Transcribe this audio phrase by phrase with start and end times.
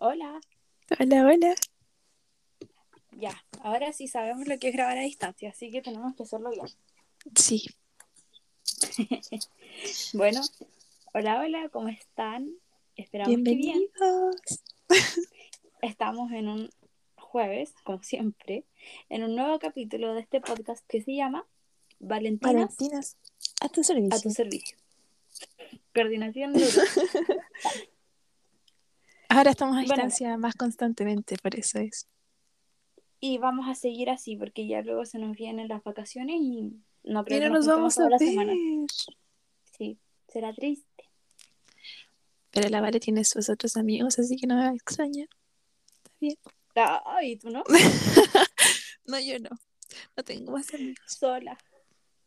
[0.00, 0.40] Hola.
[1.00, 1.54] Hola, hola.
[3.10, 6.50] Ya, ahora sí sabemos lo que es grabar a distancia, así que tenemos que hacerlo
[6.50, 6.66] bien.
[7.34, 7.66] Sí.
[10.12, 10.40] Bueno,
[11.14, 12.50] hola, hola, ¿cómo están?
[12.96, 13.78] Esperamos que bien.
[13.78, 14.62] Bienvenidos.
[15.82, 16.70] Estamos en un
[17.16, 18.64] jueves, como siempre,
[19.08, 21.46] en un nuevo capítulo de este podcast que se llama
[22.00, 23.16] Valentinas Valentinas,
[23.60, 24.16] a tu servicio.
[24.16, 24.76] a tu servicio.
[25.94, 26.66] Coordinación dura.
[29.38, 29.94] Ahora estamos a Bueno.
[29.94, 32.08] distancia más constantemente, por eso es.
[33.20, 36.72] Y vamos a seguir así porque ya luego se nos vienen las vacaciones y
[37.04, 38.18] no creo Y que no nos vamos a ver.
[38.18, 38.52] semana.
[39.76, 41.04] Sí, será triste.
[42.50, 45.28] Pero la Vale tiene sus otros amigos, así que no me va a extrañar.
[45.94, 46.36] Está bien.
[47.06, 47.62] Ay, ¿tú no?
[49.06, 49.50] No, yo no.
[50.16, 50.98] No tengo más amigos.
[51.06, 51.56] Sola.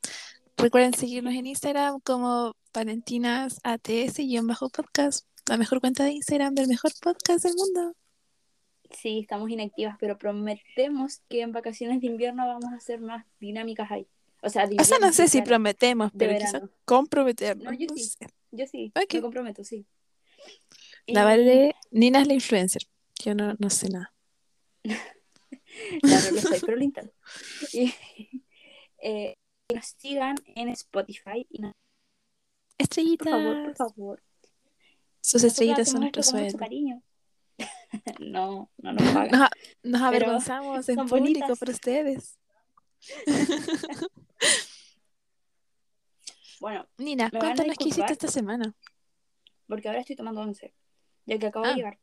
[0.57, 7.45] Recuerden seguirnos en Instagram como Valentinas ATS-podcast, la mejor cuenta de Instagram del mejor podcast
[7.45, 7.95] del mundo.
[8.91, 13.89] Sí, estamos inactivas, pero prometemos que en vacaciones de invierno vamos a hacer más dinámicas
[13.91, 14.07] ahí.
[14.41, 17.65] O sea, O sea, no sé si prometemos, pero quizás comprometernos.
[17.65, 18.11] No, yo sí.
[18.51, 19.85] Yo sí, me comprometo, sí.
[21.07, 22.81] La Y- Vale, Nina es la influencer.
[23.23, 24.13] Yo no, no sé nada.
[26.01, 27.13] Claro, lo soy, pero lo intento.
[27.71, 27.93] Y,
[28.99, 29.35] eh,
[29.67, 31.73] que nos sigan en Spotify y nos-
[32.79, 33.27] Estrellitas.
[33.27, 34.23] por favor, por favor.
[35.21, 37.03] Sus estrellitas son nuestro cariño.
[38.19, 39.31] no, no nos pagan.
[39.39, 39.49] Nos,
[39.83, 41.59] nos avergonzamos en público bonitas.
[41.59, 42.37] por ustedes.
[46.59, 48.11] Bueno, Nina, cuéntanos qué hiciste disculpar.
[48.11, 48.73] esta semana.
[49.67, 50.73] porque ahora estoy tomando once,
[51.25, 51.69] ya que acabo Ah.
[51.69, 51.99] de llegar.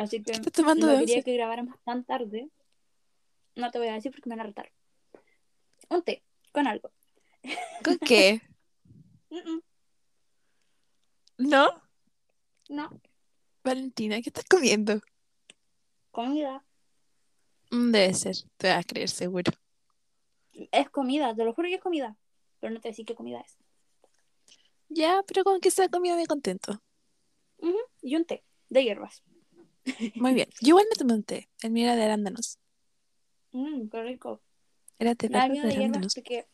[0.00, 2.48] Así que tomando no quería que grabáramos tan tarde.
[3.54, 4.72] No te voy a decir porque me van a retar.
[5.90, 6.22] Un té,
[6.52, 6.90] con algo.
[7.84, 8.40] ¿Con qué?
[9.32, 9.62] Mm, mm,
[11.38, 11.68] ¿No?
[12.68, 12.90] no,
[13.62, 15.00] Valentina, ¿qué estás comiendo?
[16.10, 16.64] comida.
[17.70, 19.52] Mm, Debe ser, te vas a creer seguro.
[20.72, 22.16] Es comida, te lo juro que es comida.
[22.58, 23.56] Pero no te decir qué comida es.
[24.88, 26.82] Ya, pero con que sea comida me contento.
[28.02, 29.22] Y un té de hierbas.
[30.16, 30.48] Muy bien.
[30.60, 31.48] Yo igual me tomé un té.
[31.62, 32.58] El mío era de arándanos.
[33.52, 34.40] Mmm, qué rico.
[34.98, 36.14] Era té verde de arándanos.
[36.14, 36.46] porque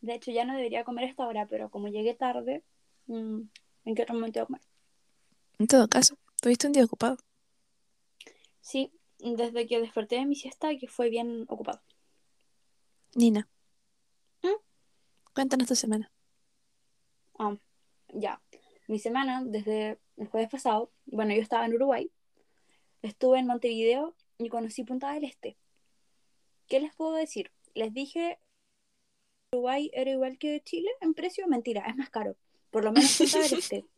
[0.00, 2.62] de hecho ya no debería comer a esta hora, pero como llegué tarde,
[3.06, 3.40] mm,
[3.86, 4.62] ¿en qué otro momento voy a comer?
[5.58, 7.16] En todo caso, tuviste un día ocupado.
[8.60, 11.80] Sí, desde que desperté de mi siesta, que fue bien ocupado.
[13.14, 13.48] Nina.
[14.42, 14.60] ¿Mm?
[15.34, 16.10] Cuéntanos tu semana.
[17.38, 17.56] Ah,
[18.08, 18.40] ya.
[18.88, 22.10] Mi semana, desde el jueves pasado, bueno, yo estaba en Uruguay,
[23.08, 25.56] estuve en Montevideo y conocí Punta del Este.
[26.68, 27.52] ¿Qué les puedo decir?
[27.74, 28.38] Les dije,
[29.52, 32.36] Uruguay era igual que Chile en precio, mentira, es más caro.
[32.70, 33.84] Por lo menos Punta del Este.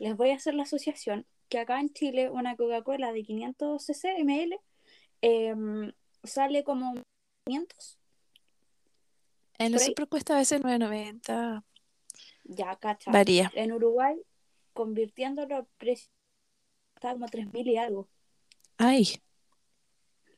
[0.00, 4.24] Les voy a hacer la asociación que acá en Chile una Coca-Cola de 500 cc
[4.24, 4.58] ml
[5.20, 5.92] em,
[6.24, 6.94] sale como
[7.46, 7.98] 500.
[9.58, 9.80] En ahí.
[9.80, 11.64] super cuesta a veces 9.90.
[12.44, 13.10] Ya, cacha.
[13.10, 13.52] Varía.
[13.54, 14.16] En Uruguay,
[14.72, 16.08] convirtiéndolo a precio,
[16.94, 18.08] está como 3.000 y algo.
[18.78, 19.20] Ay,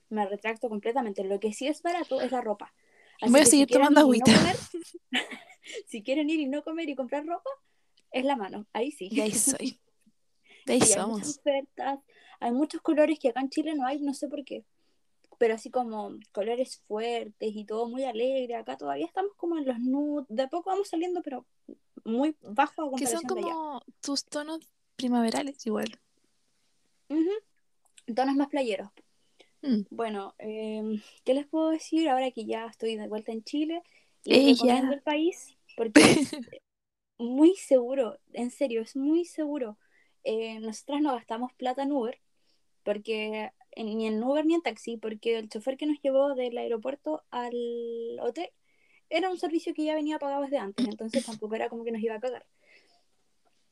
[0.09, 1.23] Me retracto completamente.
[1.25, 2.73] Lo que sí es barato es la ropa.
[3.21, 4.33] Así voy a si seguir quieren tomando no agüita.
[4.33, 4.57] comer,
[5.87, 7.51] si quieren ir y no comer y comprar ropa,
[8.11, 8.67] es la mano.
[8.73, 9.09] Ahí sí.
[9.11, 9.81] De ahí soy.
[10.67, 11.39] De ahí Sí, hay muchas somos.
[11.39, 11.99] ofertas.
[12.41, 14.65] Hay muchos colores que acá en Chile no hay, no sé por qué.
[15.39, 18.57] Pero así como colores fuertes y todo muy alegre.
[18.57, 20.27] Acá todavía estamos como en los nude.
[20.29, 21.47] De a poco vamos saliendo, pero
[22.05, 24.61] muy bajo a Que son de como tus tonos
[24.97, 25.99] primaverales igual.
[27.09, 27.31] Ujú.
[28.15, 28.91] Tonos más playeros.
[29.63, 29.83] Mm.
[29.91, 33.83] Bueno, em, ¿qué les puedo decir ahora que ya estoy de vuelta en Chile?
[34.25, 34.53] Les Ella.
[34.53, 36.31] recomiendo el país porque es
[37.19, 39.79] muy seguro, en serio, es muy seguro.
[40.25, 42.19] Eh, nosotras no gastamos plata en Uber,
[42.83, 47.23] porque ni en Uber ni en taxi, porque el chofer que nos llevó del aeropuerto
[47.31, 48.51] al hotel
[49.09, 52.03] era un servicio que ya venía pagado desde antes, entonces tampoco era como que nos
[52.03, 52.47] iba a cagar.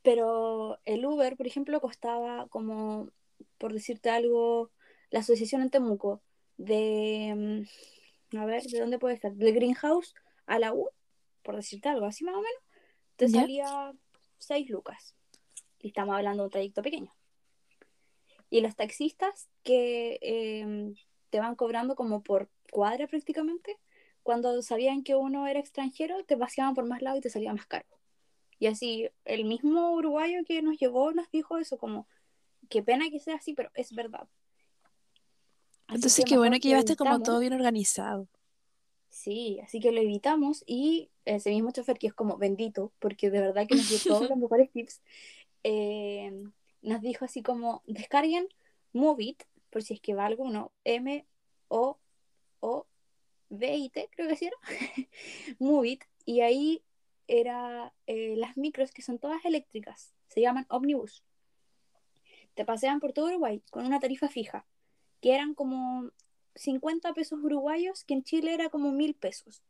[0.02, 3.10] Pero el Uber, por ejemplo, costaba como,
[3.58, 4.70] por decirte algo,
[5.10, 6.22] la asociación en Temuco
[6.56, 7.66] de,
[8.32, 9.32] mm, a ver, ¿de dónde puede estar?
[9.32, 10.14] Del Greenhouse
[10.46, 10.90] a la U,
[11.42, 12.62] por decirte algo así más o menos,
[13.16, 13.40] te ¿Ya?
[13.40, 13.92] salía
[14.38, 15.14] 6 lucas.
[15.78, 17.14] Y estamos hablando de un trayecto pequeño.
[18.50, 20.94] Y los taxistas que eh,
[21.30, 23.78] te van cobrando como por cuadra prácticamente,
[24.22, 27.66] cuando sabían que uno era extranjero, te paseaban por más lados y te salía más
[27.66, 27.86] caro.
[28.58, 32.08] Y así, el mismo uruguayo que nos llevó nos dijo eso, como,
[32.68, 34.28] qué pena que sea así, pero es verdad.
[35.86, 38.28] Así Entonces, qué bueno que llevaste como todo bien organizado.
[39.08, 43.40] Sí, así que lo evitamos y ese mismo chofer, que es como bendito, porque de
[43.40, 45.00] verdad que nos dio todos los mejores tips,
[45.64, 46.30] eh,
[46.82, 48.46] nos dijo así como, descarguen
[48.92, 51.28] Movit, por si es que va alguno, M-O-O-V-I-T,
[54.14, 54.56] creo que sí era,
[55.58, 56.82] Movit, y ahí
[57.26, 61.24] era eh, las micros que son todas eléctricas, se llaman Omnibus.
[62.58, 64.66] Te pasean por todo Uruguay con una tarifa fija,
[65.20, 66.10] que eran como
[66.56, 69.62] 50 pesos uruguayos, que en Chile era como mil pesos.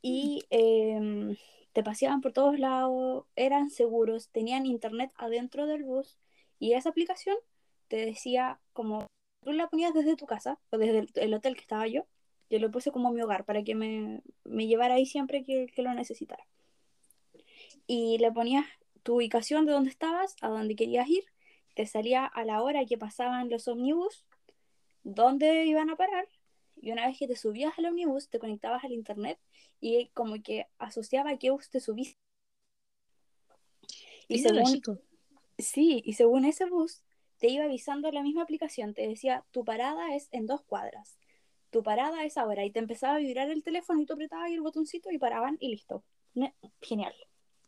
[0.00, 1.36] Y eh,
[1.72, 6.20] te paseaban por todos lados, eran seguros, tenían internet adentro del bus
[6.60, 7.36] y esa aplicación
[7.88, 9.08] te decía como
[9.42, 12.06] tú la ponías desde tu casa o desde el, el hotel que estaba yo,
[12.48, 15.82] yo lo puse como mi hogar para que me, me llevara ahí siempre que, que
[15.82, 16.46] lo necesitara.
[17.88, 18.66] Y le ponías
[19.02, 21.24] tu ubicación de donde estabas, a dónde querías ir,
[21.76, 24.24] te salía a la hora que pasaban los ómnibus,
[25.04, 26.26] dónde iban a parar,
[26.74, 29.38] y una vez que te subías al ómnibus, te conectabas al internet
[29.78, 32.18] y como que asociaba a qué bus te subiste.
[34.26, 34.82] Y según,
[35.58, 37.02] sí, y según ese bus,
[37.36, 41.18] te iba avisando la misma aplicación, te decía, tu parada es en dos cuadras,
[41.68, 44.54] tu parada es ahora, y te empezaba a vibrar el teléfono y tú apretabas ahí
[44.54, 46.02] el botoncito y paraban y listo.
[46.80, 47.14] Genial.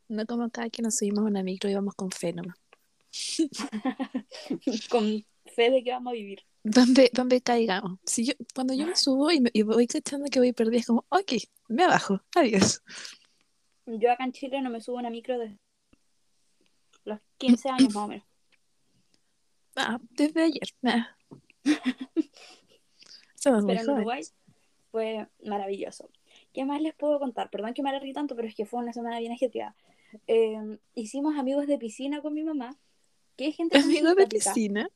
[0.08, 2.56] No como acá que nos subimos a una micro y íbamos con fe nomás.
[4.90, 6.42] Con fe de que vamos a vivir.
[6.62, 7.98] Donde, donde caigamos.
[8.04, 10.86] Si yo, cuando yo me subo y, me- y voy cachando que voy perdida, es
[10.86, 11.32] como, ok,
[11.68, 12.82] me bajo, adiós.
[13.86, 15.58] Yo acá en Chile no me subo a una micro desde
[17.04, 18.26] los 15 años más o menos.
[19.76, 20.68] Ah, desde ayer.
[20.82, 21.16] Ah.
[23.36, 23.96] Somos muy Pero en.
[23.96, 24.22] Uruguay
[24.90, 26.10] fue maravilloso.
[26.52, 27.50] ¿Qué más les puedo contar?
[27.50, 29.76] Perdón que me alargue tanto, pero es que fue una semana bien ajetreada.
[30.26, 32.76] Eh, hicimos amigos de piscina con mi mamá.
[33.38, 34.90] ¿Qué gente tan Amigos de piscina.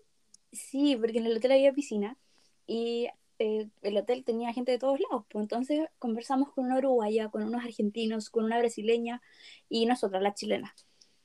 [0.50, 2.18] Sí, porque en el hotel había piscina
[2.66, 3.06] y
[3.38, 5.24] eh, el hotel tenía gente de todos lados.
[5.30, 9.22] Pues entonces conversamos con una uruguaya, con unos argentinos, con una brasileña
[9.68, 10.72] y nosotras, las chilenas.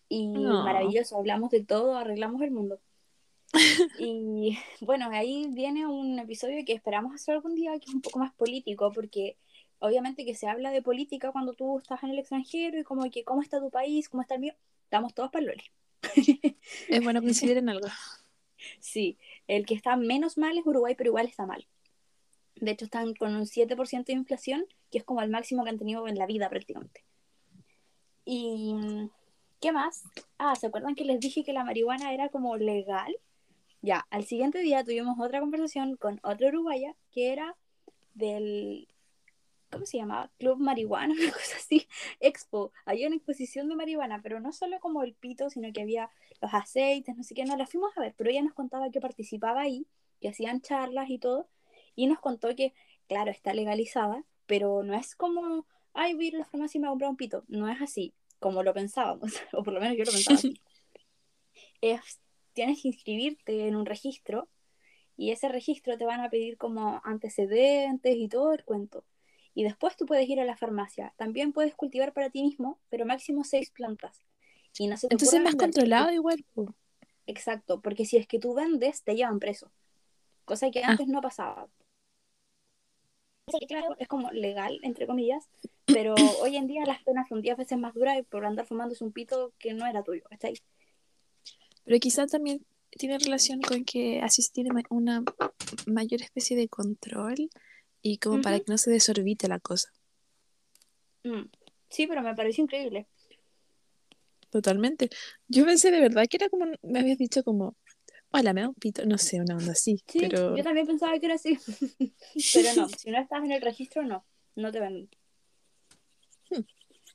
[0.08, 0.64] Y No.
[0.64, 2.80] maravilloso, hablamos de todo, arreglamos el mundo.
[4.00, 8.20] Y bueno, ahí viene un episodio que esperamos hacer algún día que es un poco
[8.20, 9.38] más político, porque
[9.80, 13.24] obviamente que se habla de política cuando tú estás en el extranjero y como que
[13.24, 14.54] cómo está tu país, cómo está el mío,
[14.84, 15.48] estamos todos para.
[16.88, 17.88] Es bueno coincidir en algo.
[18.80, 19.18] Sí,
[19.48, 21.68] el que está menos mal es Uruguay, pero igual está mal.
[22.56, 25.78] De hecho, están con un 7% de inflación, que es como el máximo que han
[25.78, 27.04] tenido en la vida prácticamente.
[28.26, 28.76] ¿Y
[29.62, 30.04] qué más?
[30.38, 33.16] Ah, ¿se acuerdan que les dije que la marihuana era como legal?
[33.82, 37.56] Ya, al siguiente día tuvimos otra conversación con otra uruguaya que era
[38.16, 38.88] del,
[39.72, 40.32] ¿cómo se llamaba?
[40.38, 41.88] Club Marihuana, una cosa así,
[42.20, 42.72] Expo.
[42.86, 46.10] Había una exposición de marihuana, pero no solo como el pito, sino que había
[46.42, 49.02] los aceites, no sé qué, no la fuimos a ver, pero ella nos contaba que
[49.02, 49.88] participaba ahí,
[50.22, 51.48] que hacían charlas y todo,
[51.96, 52.74] y nos contó que,
[53.08, 56.82] claro, está legalizada, pero no es como, ay, voy a ir a la farmacia y
[56.82, 59.80] me voy a comprar un pito, no es así, como lo pensábamos, o por lo
[59.80, 60.54] menos yo lo pensaba así.
[61.82, 62.20] Es,
[62.54, 64.48] tienes que inscribirte en un registro,
[65.18, 69.04] y ese registro te van a pedir como antecedentes y todo el cuento.
[69.58, 71.16] Y después tú puedes ir a la farmacia.
[71.18, 74.22] También puedes cultivar para ti mismo, pero máximo seis plantas.
[74.78, 76.46] Y no se te Entonces es más controlado igual.
[76.54, 76.76] po.
[77.26, 79.72] Exacto, porque si es que tú vendes, te llevan preso.
[80.46, 80.90] Cosa que Ah.
[80.92, 81.68] antes no pasaba.
[83.68, 85.50] Claro, es como legal, entre comillas,
[85.88, 89.12] pero hoy en día las penas son 10 veces más duras por andar fumándose un
[89.12, 90.22] pito que no era tuyo.
[90.30, 90.58] ¿está ahí?
[91.84, 95.24] Pero quizás también tiene relación con que así se tiene una
[95.88, 97.50] mayor especie de control
[98.12, 99.90] y como para que no se desorbite la cosa.
[101.24, 101.50] Mm.
[101.90, 103.08] Sí, pero me pareció increíble.
[104.50, 105.10] Totalmente.
[105.48, 107.76] Yo pensé de verdad que era como, me habías dicho como,
[108.32, 111.20] hola, me da un pito, no sé, una onda así, Sí, pero yo también pensaba
[111.20, 111.58] que era así.
[112.54, 115.10] pero no, si no estás en el registro, no, no te venden.
[116.50, 116.62] Hmm.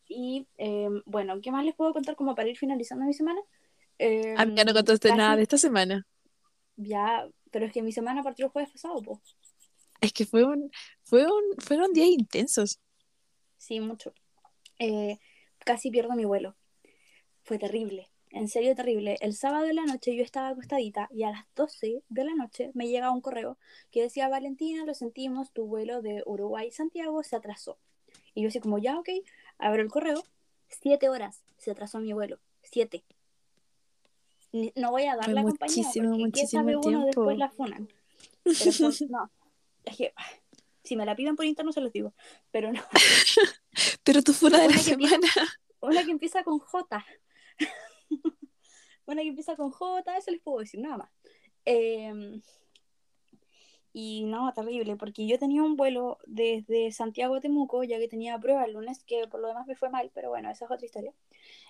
[0.08, 3.40] Y eh, bueno, ¿qué más les puedo contar como para ir finalizando mi semana?
[3.98, 6.06] Eh, a mí ya no contaste casi- nada de esta semana.
[6.76, 9.18] Ya, pero es que mi semana partió el jueves pasado, pues.
[10.02, 10.70] Es que fue un,
[11.04, 12.80] fue un, fueron días intensos.
[13.56, 14.12] Sí, mucho.
[14.80, 15.18] Eh,
[15.64, 16.56] casi pierdo mi vuelo.
[17.44, 18.08] Fue terrible.
[18.30, 19.16] en serio terrible.
[19.20, 22.72] El sábado de la noche yo estaba acostadita y a las 12 de la noche
[22.74, 23.58] me llega un correo
[23.92, 27.78] que decía, Valentina, lo sentimos, tu vuelo de Uruguay-Santiago se atrasó.
[28.34, 29.08] Y yo así como, ya, ok,
[29.58, 30.24] abro el correo,
[30.68, 33.04] siete horas se atrasó mi vuelo, siete.
[34.74, 37.06] No voy a dar Fue la compañía porque ¿qué muchísimo sabe uno tiempo.
[37.06, 37.88] después la funan.
[38.44, 39.30] Pero pues, no,
[39.84, 40.14] es que
[40.84, 42.14] si me la piden por interno se los digo,
[42.50, 42.82] pero no.
[44.04, 45.48] Pero tú fuera de la Una que empieza- semana.
[45.80, 47.06] Una que empieza con J.
[49.06, 51.10] Una que empieza con J, eso les puedo decir, nada más.
[51.64, 52.40] Eh,
[53.94, 58.38] y no, terrible, porque yo tenía un vuelo desde Santiago a Temuco, ya que tenía
[58.38, 60.86] prueba el lunes, que por lo demás me fue mal, pero bueno, esa es otra
[60.86, 61.12] historia.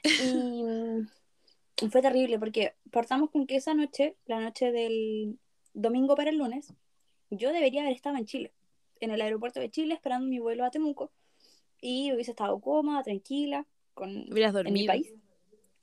[0.05, 1.09] Y mm,
[1.91, 5.39] fue terrible, porque partamos con que esa noche, la noche del
[5.75, 6.73] domingo para el lunes,
[7.35, 8.53] yo debería haber estado en Chile,
[9.01, 11.11] en el aeropuerto de Chile, esperando mi vuelo a Temuco,
[11.81, 14.87] y hubiese estado cómoda, tranquila, con, Hubieras en mi dormido.
[14.87, 15.15] país,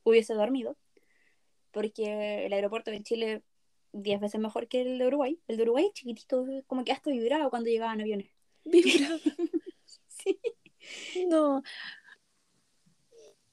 [0.03, 0.77] hubiese dormido,
[1.71, 3.41] porque el aeropuerto de Chile
[3.91, 5.39] 10 veces mejor que el de Uruguay.
[5.47, 8.29] El de Uruguay es chiquitito, como que hasta vibraba cuando llegaban aviones.
[8.63, 9.17] Vibraba.
[10.07, 10.37] Sí,
[11.27, 11.61] No.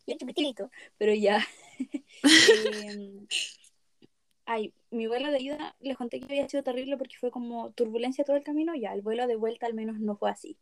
[0.07, 1.45] es chiquitito, pero ya.
[2.85, 3.27] Em,
[4.47, 8.25] ay, mi vuelo de ida, les conté que había sido terrible porque fue como turbulencia
[8.25, 10.57] todo el camino, ya, el vuelo de vuelta al menos no fue así.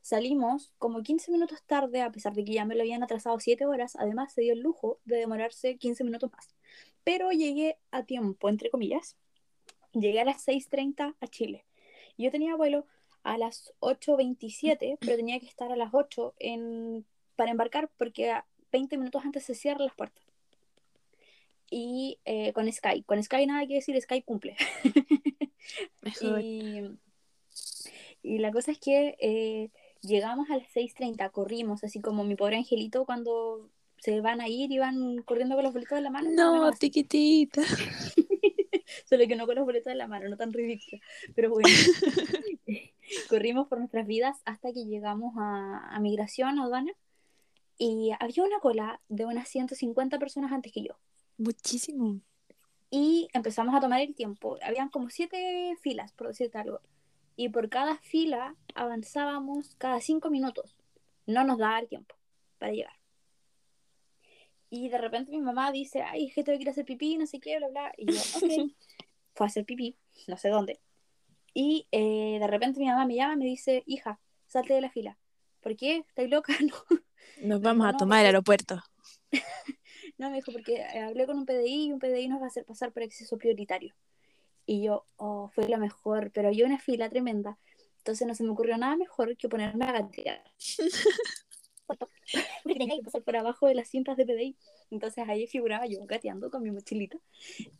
[0.00, 3.66] Salimos como 15 minutos tarde, a pesar de que ya me lo habían atrasado 7
[3.66, 6.54] horas, además se dio el lujo de demorarse 15 minutos más.
[7.04, 9.16] Pero llegué a tiempo, entre comillas.
[9.92, 11.64] Llegué a las 6.30 a Chile.
[12.16, 12.86] Yo tenía vuelo
[13.22, 17.04] a las 8.27, pero tenía que estar a las 8 en,
[17.36, 20.27] para embarcar porque a 20 minutos antes se cierran las puertas.
[21.70, 24.56] Y eh, con Sky, con Sky nada que decir, Sky cumple.
[26.22, 26.80] Y,
[28.22, 29.70] y la cosa es que eh,
[30.00, 34.70] llegamos a las 6.30, corrimos, así como mi pobre angelito cuando se van a ir
[34.70, 36.30] y van corriendo con los boletos en la mano.
[36.30, 37.62] No, tiquitita.
[39.08, 41.02] Solo que no con los boletos en la mano, no tan ridículo.
[41.34, 41.68] Pero bueno,
[43.28, 46.92] corrimos por nuestras vidas hasta que llegamos a, a migración, a aduana.
[47.76, 50.96] Y había una cola de unas 150 personas antes que yo.
[51.38, 52.20] Muchísimo.
[52.90, 54.58] Y empezamos a tomar el tiempo.
[54.62, 56.80] Habían como siete filas, por decirte algo.
[57.36, 60.76] Y por cada fila avanzábamos cada cinco minutos.
[61.26, 62.16] No nos daba el tiempo
[62.58, 62.94] para llegar.
[64.70, 67.16] Y de repente mi mamá dice, ay, es que tengo que ir a hacer pipí,
[67.16, 67.92] no sé qué, bla, bla.
[67.96, 68.72] Y yo, ok.
[69.34, 70.80] Fue a hacer pipí, no sé dónde.
[71.54, 74.90] Y eh, de repente mi mamá me llama y me dice, hija, salte de la
[74.90, 75.18] fila.
[75.60, 76.04] ¿Por qué?
[76.08, 76.54] ¿Estás loca?
[77.40, 78.82] No, Nos vamos a no, tomar el aeropuerto.
[80.18, 82.48] No, me dijo, porque eh, hablé con un PDI y un PDI nos va a
[82.48, 83.94] hacer pasar por acceso prioritario.
[84.66, 87.56] Y yo, oh, fue lo mejor, pero había una fila tremenda.
[87.98, 90.42] Entonces no se me ocurrió nada mejor que ponerme a gatear.
[91.86, 94.56] Porque tenía que pasar por abajo de las cintas de PDI.
[94.90, 97.18] Entonces ahí figuraba yo gateando con mi mochilita.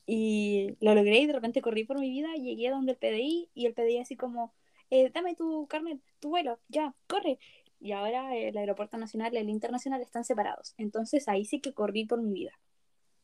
[0.07, 3.67] Y lo logré y de repente corrí por mi vida, llegué donde el PDI y
[3.67, 4.55] el PDI así como,
[4.91, 7.39] eh, dame tu carnet, tu vuelo, ya, corre.
[7.81, 10.75] Y ahora el aeropuerto nacional y el internacional están separados.
[10.79, 12.59] Entonces ahí sí que corrí por mi vida.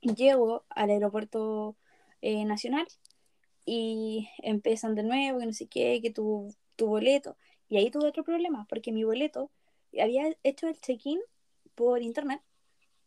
[0.01, 1.77] Llego al aeropuerto
[2.21, 2.87] eh, nacional
[3.67, 7.37] y empiezan de nuevo, que no sé qué, que tu, tu boleto.
[7.69, 9.51] Y ahí tuve otro problema, porque mi boleto
[10.01, 11.21] había hecho el check-in
[11.75, 12.43] por internet,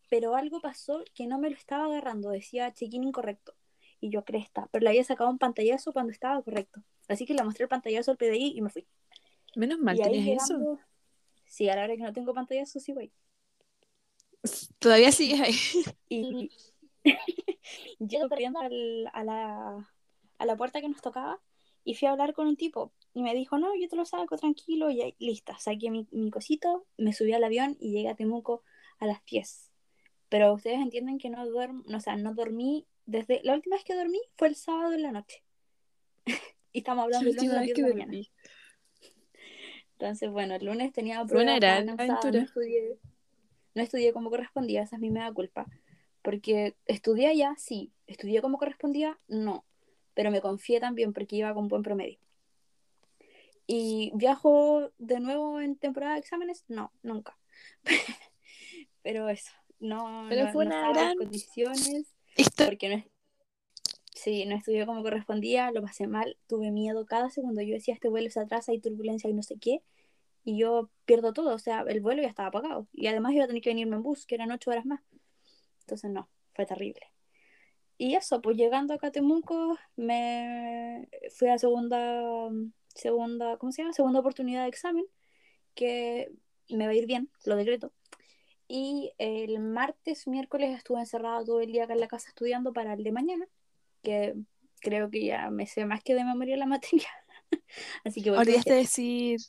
[0.09, 3.53] pero algo pasó que no me lo estaba agarrando, decía check-in incorrecto.
[3.99, 6.83] Y yo cresta, pero le había sacado un pantallazo cuando estaba correcto.
[7.07, 8.85] Así que le mostré el pantallazo al PDI y me fui.
[9.55, 10.79] Menos mal y ahí tenías eso.
[11.47, 13.11] Sí, a la hora que no tengo pantallazo, sí voy.
[14.79, 15.55] Todavía sigues ahí.
[16.09, 16.51] Y
[17.99, 19.89] llego corriendo al- a, la,
[20.37, 21.39] a la puerta que nos tocaba
[21.83, 22.91] y fui a hablar con un tipo.
[23.13, 24.89] Y me dijo, no, yo te lo saco, tranquilo.
[24.91, 28.63] Y ahí, lista, saqué mi, mi cosito, me subí al avión y llegué a Temuco
[28.99, 29.71] a las 10.
[30.29, 33.41] Pero ustedes entienden que no duermo, o sea, no dormí desde...
[33.43, 35.43] La última vez que dormí fue el sábado en la noche.
[36.73, 38.27] y estamos hablando La última a las vez 10 que de la mañana.
[39.99, 42.39] Entonces, bueno, el lunes tenía estaba cansada, aventura.
[42.39, 42.97] no estudié,
[43.73, 45.65] no estudié como correspondía, esa es mi mea culpa.
[46.21, 49.65] Porque estudié allá, sí, estudié como correspondía, no,
[50.13, 52.19] pero me confié también porque iba con buen promedio.
[53.65, 57.37] Y viajo de nuevo en temporada de exámenes, no, nunca.
[59.01, 62.95] pero eso, no, Pero no, fue no una estaba en gran- condiciones Esto- porque no
[62.97, 63.05] es-
[64.17, 67.61] sí, no estudié como correspondía, lo pasé mal, tuve miedo cada segundo.
[67.61, 69.81] Yo decía, este vuelo se atrasa, hay turbulencia y no sé qué,
[70.43, 72.87] y yo pierdo todo, o sea, el vuelo ya estaba apagado.
[72.93, 75.01] Y además iba a tener que venirme en bus, que eran ocho horas más.
[75.81, 77.11] Entonces, no, fue terrible.
[77.97, 82.49] Y eso, pues llegando a Temuco, me fui a segunda,
[82.95, 83.93] segunda, ¿cómo se llama?
[83.93, 85.05] Segunda oportunidad de examen,
[85.75, 86.31] que
[86.69, 87.91] me va a ir bien, lo decreto.
[88.67, 92.93] Y el martes, miércoles estuve encerrada todo el día acá en la casa estudiando para
[92.93, 93.47] el de mañana,
[94.07, 94.35] que
[94.79, 97.07] creo que ya me sé más que de memoria la materia.
[98.05, 99.39] Así que Olvidaste decir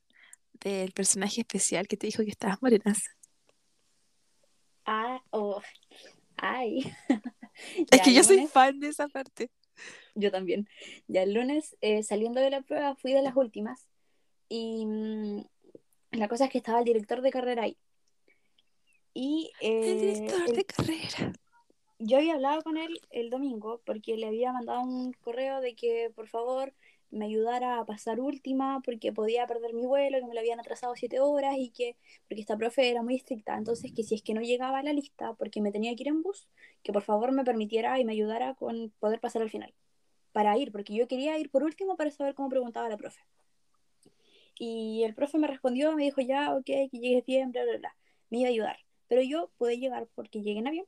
[0.55, 3.11] del personaje especial que te dijo que estabas morenaza.
[4.85, 5.61] Ah, oh,
[6.37, 6.93] ay.
[7.91, 9.51] Es que yo soy fan de esa parte.
[10.15, 10.69] Yo también.
[11.09, 13.89] Ya el lunes, eh, saliendo de la prueba, fui de las últimas.
[14.49, 15.45] Y mm,
[16.13, 17.77] la cosa es que estaba el director de carrera ahí.
[19.15, 21.33] Y El eh, director el- de carrera.
[21.99, 26.11] Yo había hablado con él el domingo porque le había mandado un correo de que
[26.15, 26.73] por favor
[27.11, 30.95] me ayudara a pasar última porque podía perder mi vuelo, que me lo habían atrasado
[30.95, 31.97] siete horas y que,
[32.29, 34.93] porque esta profe era muy estricta, entonces que si es que no llegaba a la
[34.93, 36.49] lista porque me tenía que ir en bus,
[36.83, 39.73] que por favor me permitiera y me ayudara con poder pasar al final,
[40.33, 43.21] para ir, porque yo quería ir por último para saber cómo preguntaba la profe.
[44.59, 47.97] Y el profe me respondió, me dijo ya, ok, que llegues bien, bla, bla, bla,
[48.29, 48.79] me iba a ayudar,
[49.09, 50.87] pero yo pude llegar porque llegué en avión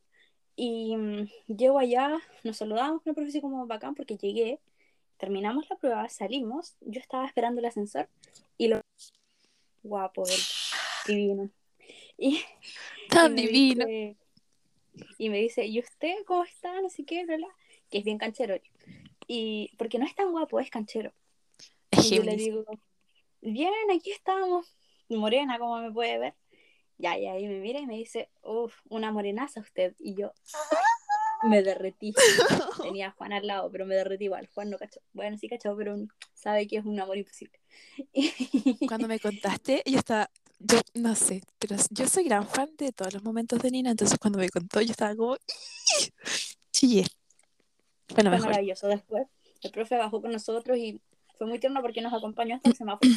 [0.63, 4.61] y mm, llego allá, nos saludamos con el como bacán porque llegué,
[5.17, 8.11] terminamos la prueba, salimos, yo estaba esperando el ascensor
[8.59, 8.83] y lo...
[9.83, 10.39] Guapo, él,
[11.07, 11.51] divino.
[12.19, 12.43] Y,
[13.09, 13.87] Tan y divino.
[13.87, 14.17] dice-
[15.17, 16.79] y me dice, ¿y usted cómo está?
[16.83, 17.49] No sé qué, bla, bla,
[17.91, 18.61] que es bien canchero.
[19.27, 21.15] Y porque no es tan guapo, es canchero.
[21.93, 22.67] Y yo le digo,
[23.41, 24.77] bien, aquí estamos,
[25.09, 26.35] morena, como me puede ver.
[27.01, 29.95] Ya, y ahí me mira y me dice, uff, una morenaza usted.
[29.99, 30.33] Y yo
[31.43, 32.13] me derretí.
[32.83, 34.49] Tenía a Juan al lado, pero me derretí igual.
[34.53, 35.01] Juan no cachó.
[35.15, 35.97] Bueno, sí cachó, pero
[36.35, 37.59] sabe que es un amor imposible.
[38.89, 43.15] Cuando me contaste, yo estaba, yo no sé, pero yo soy gran fan de todos
[43.15, 45.37] los momentos de Nina, entonces cuando me contó yo estaba como,
[46.71, 47.07] chillé.
[48.09, 48.89] Fue lo fue maravilloso.
[48.89, 49.27] Después,
[49.63, 51.01] el profe bajó con nosotros y
[51.39, 53.11] fue muy tierno porque nos acompañó hasta el semáforo.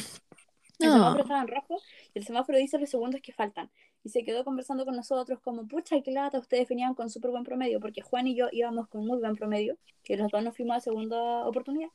[0.78, 0.94] El No.
[0.94, 1.80] semáforo estaba en rojo
[2.14, 3.70] y el semáforo dice los segundos que faltan.
[4.02, 7.44] Y se quedó conversando con nosotros como, pucha, qué lata, ustedes venían con súper buen
[7.44, 10.76] promedio, porque Juan y yo íbamos con muy buen promedio, que los dos nos fuimos
[10.76, 11.88] a segunda oportunidad.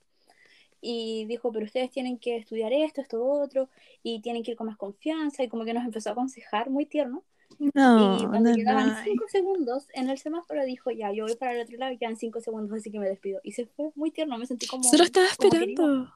[0.82, 3.70] Y dijo, pero ustedes tienen que estudiar esto, esto, otro,
[4.02, 6.86] y tienen que ir con más confianza, y como que nos empezó a aconsejar muy
[6.86, 7.24] tierno.
[7.60, 9.04] No, y cuando no, quedaban no.
[9.04, 12.16] cinco segundos en el semáforo dijo, ya, yo voy para el otro lado y quedan
[12.16, 13.42] cinco segundos, así que me despido.
[13.44, 14.84] Y se fue muy tierno, me sentí como...
[14.84, 16.14] Solo estaba como querido.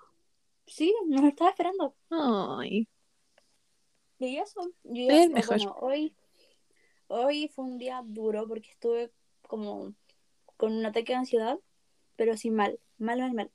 [0.66, 1.96] Sí, nos estaba esperando.
[2.10, 2.88] Ay,
[4.20, 5.58] Y eso, y Es mejor.
[5.58, 6.16] bueno, hoy,
[7.08, 9.12] hoy fue un día duro porque estuve
[9.48, 9.94] como
[10.58, 11.60] con un ataque de ansiedad,
[12.16, 13.52] pero sin mal, mal, mal, mal,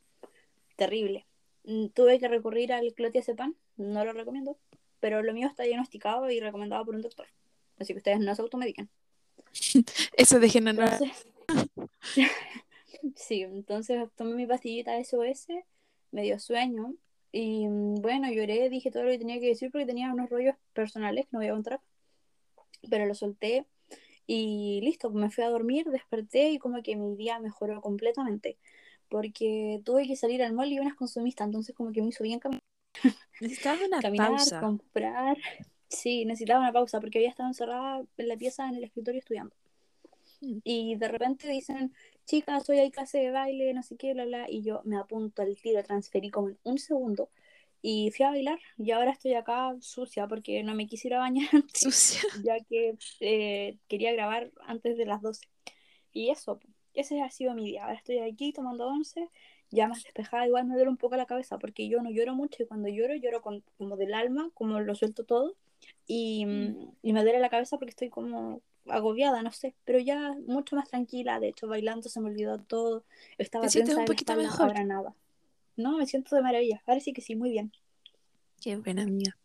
[0.77, 1.27] terrible.
[1.65, 4.59] Mm, Tuve que recurrir al clotazepam, no lo recomiendo,
[5.01, 7.27] pero lo mío está diagnosticado y recomendado por un doctor,
[7.79, 8.91] así que ustedes no se automediquen.
[10.13, 10.83] eso déjenlo no.
[10.83, 11.27] Entonces,
[13.17, 15.47] sí, entonces tomé mi pastillita SOS,
[16.11, 16.95] me dio sueño
[17.33, 20.55] y mm, bueno, lloré, dije todo lo que tenía que decir porque tenía unos rollos
[20.73, 21.81] personales que no voy a contar,
[22.91, 23.67] pero lo solté
[24.27, 28.59] y listo, me fui a dormir, desperté y como que mi día mejoró completamente
[29.09, 32.39] porque tuve que salir al mall y unas consumistas, entonces como que me hizo bien
[32.39, 32.63] caminar,
[33.41, 34.61] Necesitaba una caminar pausa.
[34.61, 35.37] comprar.
[35.89, 39.55] Sí, necesitaba una pausa porque había estado encerrada en la pieza en el escritorio estudiando.
[40.41, 41.93] Y de repente dicen,
[42.25, 44.51] chicas, hoy hay clase de baile, no sé qué, bla, bla.
[44.51, 47.31] Y yo me apunto al tiro, transferí como en un segundo.
[47.83, 48.59] Y fui a bailar.
[48.77, 52.23] Y ahora estoy acá sucia porque no me quisiera bañar antes, Sucia.
[52.45, 55.47] ya que eh, quería grabar antes de las 12.
[56.13, 56.61] Y eso,
[56.95, 57.85] ese ha sido mi día.
[57.85, 59.29] Ahora estoy aquí tomando once,
[59.71, 60.47] ya más despejada.
[60.47, 63.15] Igual me duele un poco la cabeza porque yo no lloro mucho y cuando lloro,
[63.15, 65.57] lloro con, como del alma, como lo suelto todo.
[66.07, 70.35] Y, mm, y me duele la cabeza porque estoy como agobiada, no sé, pero ya
[70.47, 71.41] mucho más tranquila.
[71.41, 73.05] De hecho, bailando se me olvidó todo.
[73.39, 74.69] Estaba ¿Te sientes un poquito espalda, mejor?
[74.69, 75.15] ahora nada.
[75.77, 76.83] No, me siento de maravilla.
[76.87, 77.73] Ahora sí que sí, muy bien.
[78.61, 79.37] Qué buena amiga.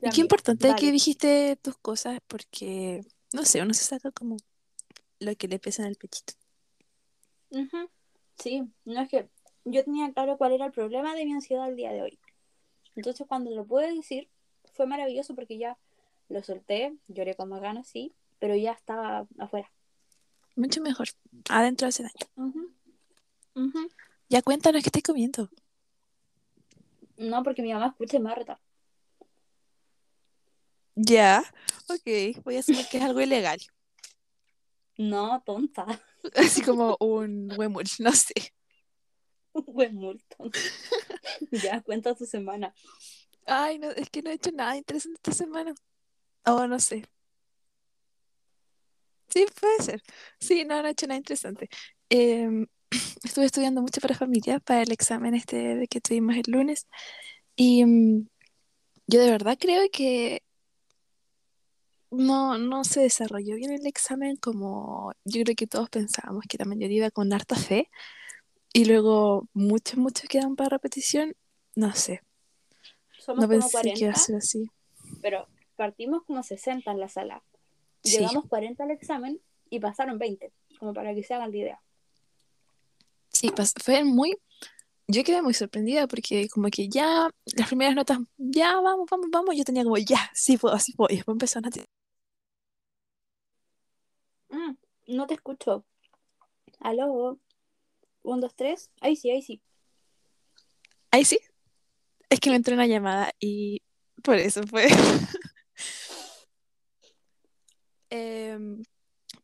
[0.00, 0.92] Y qué importante que dale.
[0.92, 3.02] dijiste tus cosas porque,
[3.32, 4.36] no sé, uno se saca como
[5.20, 6.34] lo que le pesa en el pechito.
[7.50, 7.88] Ujú.
[8.38, 9.28] Sí, no es que
[9.64, 12.18] yo tenía claro cuál era el problema de mi ansiedad el día de hoy.
[12.96, 14.28] Entonces cuando lo pude decir,
[14.72, 15.78] fue maravilloso porque ya
[16.28, 19.70] lo solté, lloré con más ganas, sí, pero ya estaba afuera.
[20.56, 21.08] Mucho mejor.
[21.48, 22.72] Adentro hace daño.
[23.54, 23.90] Ujú.
[24.28, 25.48] Ya cuéntanos qué estás comiendo.
[27.16, 28.58] No, porque mi mamá escucha y me va a retar.
[30.94, 31.44] Ya.
[31.88, 33.58] Ok, voy a asumir que es algo ilegal.
[34.96, 35.86] No, tonta.
[36.34, 38.34] Así como un huemul, no sé.
[39.52, 40.58] Un buen muy tonta.
[41.52, 42.74] ya, cuenta tu semana.
[43.46, 45.74] Ay, no, es que no he hecho nada interesante esta semana.
[46.48, 47.04] Oh, no sé.
[49.28, 50.02] Sí, puede ser.
[50.40, 51.68] Sí, no, no he hecho nada interesante.
[52.08, 52.66] Em,
[53.24, 56.86] estuve estudiando mucho para familia, para el examen este de que tuvimos el lunes.
[57.56, 58.28] Y mm,
[59.08, 60.42] yo de verdad creo que
[62.10, 66.64] no, no se desarrolló bien el examen como yo creo que todos pensábamos, que la
[66.64, 67.90] mayoría iba con harta fe,
[68.72, 71.34] y luego muchos, muchos quedan para repetición,
[71.74, 72.22] no sé,
[73.18, 74.70] Somos no como pensé que iba a 40, ser así.
[75.20, 75.46] pero
[75.78, 77.42] partimos como 60 en la sala.
[78.02, 78.18] Sí.
[78.18, 81.82] Llegamos 40 al examen y pasaron 20, como para que se hagan la idea.
[83.32, 83.50] Sí,
[83.82, 84.36] fue muy...
[85.06, 89.56] Yo quedé muy sorprendida porque como que ya las primeras notas, ya vamos, vamos, vamos,
[89.56, 91.08] yo tenía como, ya, sí puedo, sí puedo.
[91.12, 91.70] Y después empezaron a...
[91.70, 91.86] tirar-
[94.50, 94.74] Mm,
[95.08, 95.84] no te escucho.
[96.80, 97.38] Aló.
[98.22, 98.90] Un, dos, tres.
[99.00, 99.60] Ahí sí, ahí sí.
[101.10, 101.38] Ahí sí,
[102.28, 103.80] es que me entró una llamada y
[104.22, 104.88] por eso fue.
[108.10, 108.82] Em,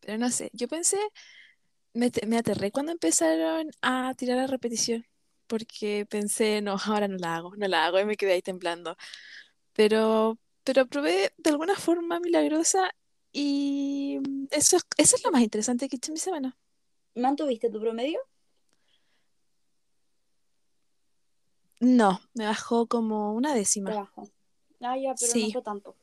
[0.01, 0.99] pero no sé, yo pensé,
[1.95, 5.07] me, te- me aterré cuando empezaron a tirar la repetición,
[5.47, 8.97] porque pensé, no, ahora no la hago, no la hago y me quedé ahí temblando.
[9.75, 12.91] Pero, pero probé de alguna forma milagrosa
[13.33, 16.57] y mm, eso, es- eso es lo más interesante que he hecho en mi semana.
[17.17, 18.21] ¿Mantuviste tu promedio?
[21.81, 23.91] No, me bajó como una Te décima.
[23.93, 24.29] bajo.
[24.81, 25.97] Ah, ya, pero no fue tanto.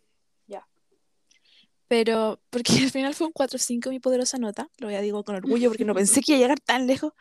[1.91, 2.05] Ya.
[2.05, 5.35] pero porque al final fue un 4.5 mi poderosa nota, lo voy a digo con
[5.35, 7.13] orgullo porque no pensé que iba a llegar tan lejos.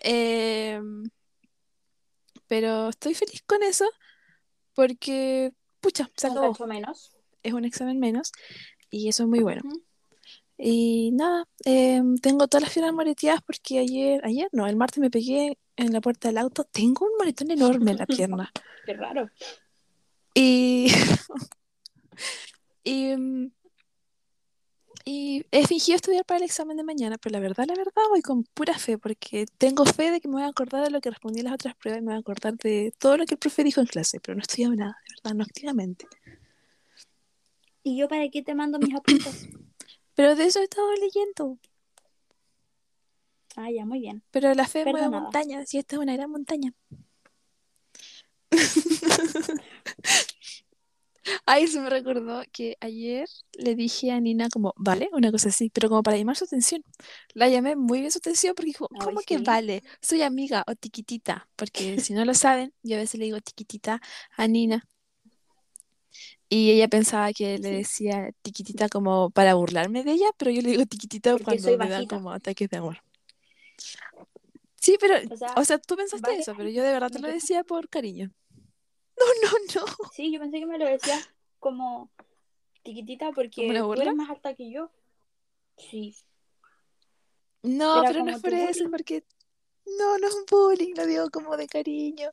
[0.00, 1.10] Em,
[2.46, 3.84] pero estoy feliz con eso
[4.74, 6.66] porque, pucha, se Un acabó.
[6.66, 7.16] menos.
[7.42, 8.32] Es un examen menos
[8.90, 9.62] y eso es muy bueno.
[9.64, 9.82] Ujú.
[10.62, 15.10] Y nada, em, tengo todas las piernas moreteadas porque ayer, ayer no, el martes me
[15.10, 16.64] pegué en la puerta del auto.
[16.64, 18.52] Tengo un moretón enorme en la pierna.
[18.86, 19.30] Qué raro.
[20.34, 20.88] Y,
[22.84, 23.50] y, mm,
[25.12, 28.22] y he fingido estudiar para el examen de mañana, pero la verdad, la verdad, voy
[28.22, 31.10] con pura fe porque tengo fe de que me voy a acordar de lo que
[31.10, 33.38] respondí en las otras pruebas y me voy a acordar de todo lo que el
[33.38, 36.06] profe dijo en clase, pero no he estudiado nada, de verdad, no activamente.
[37.82, 39.48] ¿Y yo para qué te mando mis apuntes?
[40.14, 41.58] Pero de eso he estado leyendo.
[43.56, 44.22] Ah, ya, muy bien.
[44.30, 45.22] Pero la fe mueve Perdonada.
[45.22, 46.72] montañas y esta es una gran montaña.
[51.46, 55.70] Ay, se me recordó que ayer le dije a Nina como, vale, una cosa así,
[55.70, 56.84] pero como para llamar su atención.
[57.34, 59.82] La llamé muy bien su atención porque dijo, Ay, ¿cómo que vale?
[60.00, 64.00] Soy amiga o tiquitita, porque si no lo saben, yo a veces le digo tiquitita
[64.36, 64.86] a Nina.
[66.48, 70.70] Y ella pensaba que le decía tiquitita como para burlarme de ella, pero yo le
[70.70, 72.98] digo tiquitita Porque cuando soy me dan como ataques de amor.
[74.80, 77.18] Sí, pero, O sea, o sea, tú pensaste vale, eso, pero yo de verdad te
[77.20, 78.32] lo decía por cariño.
[79.20, 80.10] No, no, no.
[80.12, 81.28] Sí, yo pensé que me lo decías
[81.58, 82.10] como
[82.82, 84.90] tiquitita ¿Como porque tú eres más alta que yo.
[85.76, 86.16] Sí.
[87.62, 88.90] No, pero no es por eso, bullying.
[88.90, 89.24] porque
[89.98, 92.30] no, no es un bullying, lo digo como de cariño.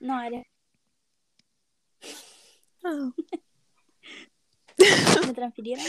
[0.00, 0.46] No, eres.
[2.84, 3.10] Ah.
[5.26, 5.84] ¿Me transfirieron?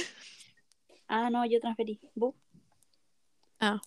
[1.08, 2.00] Ah, no, yo transferí.
[2.16, 2.34] Bu.
[3.60, 3.82] Ah.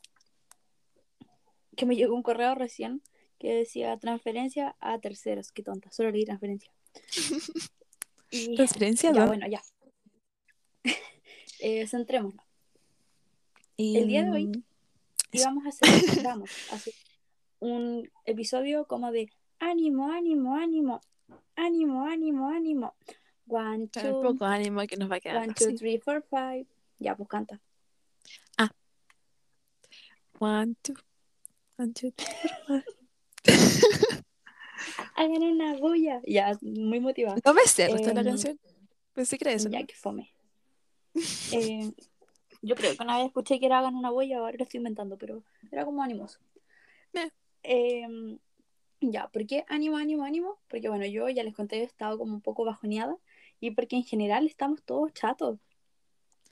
[1.77, 3.03] Que me llegó un correo recién
[3.41, 5.51] que decía transferencia a terceros.
[5.51, 6.71] Qué tonta, solo leí transferencia.
[8.33, 9.13] Y ¿Transferencia?
[9.13, 9.61] ya, bueno, ya.
[11.63, 12.43] Eh, centrémonos.
[13.77, 14.63] Y, El día de hoy mm,
[15.33, 16.95] íbamos a hacer, vamos a hacer
[17.59, 21.01] un episodio como de ánimo, ánimo, ánimo,
[21.57, 22.95] ánimo, ánimo, ánimo.
[23.49, 25.55] One, two, poco ánimo que nos va one, quedando.
[25.55, 25.75] two, sí.
[25.75, 26.67] three, four, five.
[27.01, 27.61] Ya, pues canta.
[30.39, 30.95] One, two,
[31.77, 32.29] one, two, three,
[32.67, 33.00] four, five.
[35.17, 36.21] Hagan una bulla.
[36.27, 37.37] Ya, muy motivada.
[37.45, 38.59] No me sé resto de la Em, canción.
[39.13, 40.31] Pensé que era eso, Ya que fome.
[41.53, 41.91] Eh,
[42.63, 45.17] yo creo que una vez escuché que era hagan una boya, ahora lo estoy inventando,
[45.17, 46.39] pero era como animoso.
[47.15, 47.31] Eh.
[47.63, 48.39] Eh,
[49.01, 50.59] ya, ¿por qué ánimo, ánimo, ánimo?
[50.69, 53.17] Porque bueno, yo ya les conté, he estado como un poco bajoneada
[53.61, 55.59] y porque en general estamos todos chatos.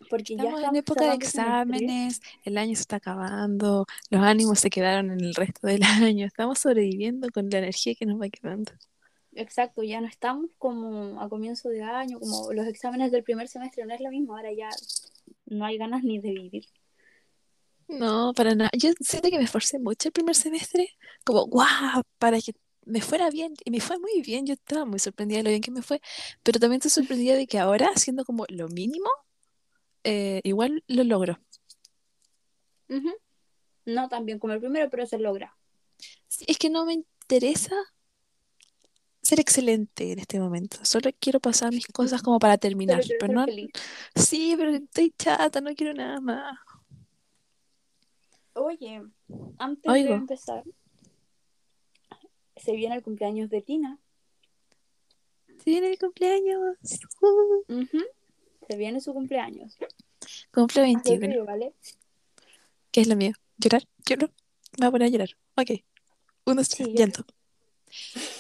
[0.09, 4.61] Porque ya Estamos en estamos época de exámenes, el año se está acabando, los ánimos
[4.61, 5.81] se quedaron en el resto del
[6.15, 8.73] año, estamos sobreviviendo con la energía que nos va quedando.
[9.33, 13.85] Exacto, ya no estamos como a comienzo de año, como los exámenes del primer semestre
[13.85, 14.71] no es lo mismo, ahora ya
[15.47, 16.65] no hay ganas ni de vivir.
[17.89, 18.71] No, para nada.
[18.77, 20.89] Yo siento que me esforcé mucho el primer semestre,
[21.25, 22.53] como guau, para que
[22.85, 23.55] me fuera bien.
[23.65, 26.01] Y me fue muy bien, yo estaba muy sorprendida de lo bien que me fue,
[26.43, 29.09] pero también estoy sorprendida de que ahora, haciendo como lo mínimo,
[30.05, 31.41] eh, igual lo logro.
[33.85, 35.57] No tan bien como el primero, pero se logra.
[36.29, 37.75] Sí, es que no me interesa
[39.23, 40.79] ser excelente en este momento.
[40.85, 43.03] Solo quiero pasar mis cosas como para terminar.
[43.07, 43.71] Pero ser no, feliz.
[44.15, 46.59] sí, pero estoy chata, no quiero nada más.
[48.55, 49.03] Oye,
[49.59, 50.65] antes de empezar,
[52.57, 53.99] se viene el cumpleaños de Tina.
[55.47, 56.77] Sí, viene mi cumpleaños.
[57.21, 57.63] Uh.
[58.69, 59.79] Se viene su cumpleaños.
[60.53, 61.27] Cumple Haz lo 21.
[61.27, 61.73] tuyo, ¿vale?
[62.93, 63.33] ¿Qué es lo mío?
[63.57, 63.89] ¿Llorar?
[64.05, 64.27] ¿Lloro?
[64.79, 65.31] Me voy a poner a llorar.
[65.57, 65.71] Ok.
[66.45, 67.25] Uno, Sí, llanto.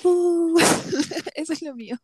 [0.05, 0.59] Uh,
[1.35, 1.97] eso es lo mío.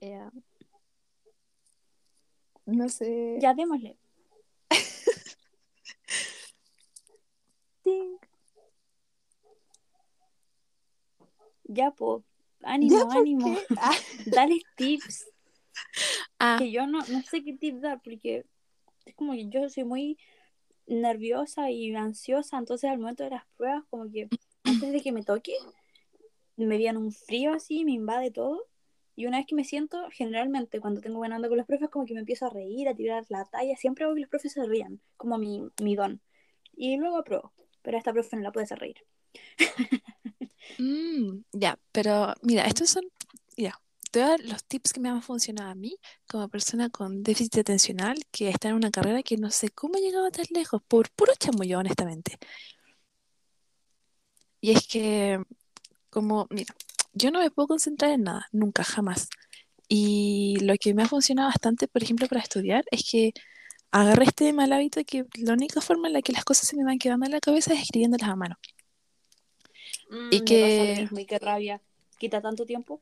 [0.00, 0.30] Eh,
[2.66, 3.38] no sé.
[3.40, 3.96] Ya démosle.
[7.82, 8.18] Ting.
[11.68, 12.24] Ya, po.
[12.62, 13.56] Ánimo, ¿Ya por ánimo.
[13.76, 13.94] Ah.
[14.26, 15.26] Dale tips.
[16.38, 18.44] Ah, Que yo no, no sé qué tips dar porque
[19.04, 20.18] es como que yo soy muy
[20.86, 24.28] nerviosa y ansiosa, entonces al momento de las pruebas, como que
[24.64, 25.52] antes de que me toque,
[26.56, 28.64] me viene un frío así, me invade todo.
[29.14, 32.06] Y una vez que me siento, generalmente cuando tengo buena onda con los profes, como
[32.06, 33.76] que me empiezo a reír, a tirar la talla.
[33.76, 36.20] Siempre hago que los profes se rían, como mi, mi don.
[36.72, 37.52] Y luego apruebo.
[37.82, 39.04] Pero a esta profe no la puede hacer reír.
[40.78, 43.04] mm, ya, pero mira, estos son,
[43.56, 43.74] ya,
[44.12, 45.96] dar los tips que me han funcionado a mí
[46.28, 50.00] como persona con déficit atencional que está en una carrera que no sé cómo he
[50.00, 52.38] llegado tan lejos, por puro chamuyo, honestamente.
[54.60, 55.40] Y es que,
[56.10, 56.74] como, mira,
[57.14, 59.28] yo no me puedo concentrar en nada, nunca, jamás.
[59.88, 63.32] Y lo que me ha funcionado bastante, por ejemplo, para estudiar, es que
[63.92, 66.84] agarré este mal hábito que la única forma en la que las cosas se me
[66.84, 68.56] van quedando en la cabeza es escribiéndolas a mano.
[70.10, 71.80] Mm, Y que- lo mismo y qué rabia.
[72.18, 73.00] Quita tanto tiempo.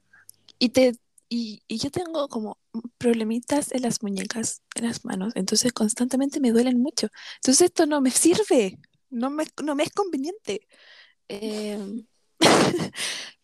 [0.58, 0.92] Y, te,
[1.28, 2.58] y, y yo tengo como
[2.98, 7.08] problemitas en las muñecas, en las manos, entonces constantemente me duelen mucho.
[7.36, 8.78] Entonces esto no me sirve,
[9.10, 10.66] no me, no me es conveniente.
[11.28, 12.06] Em,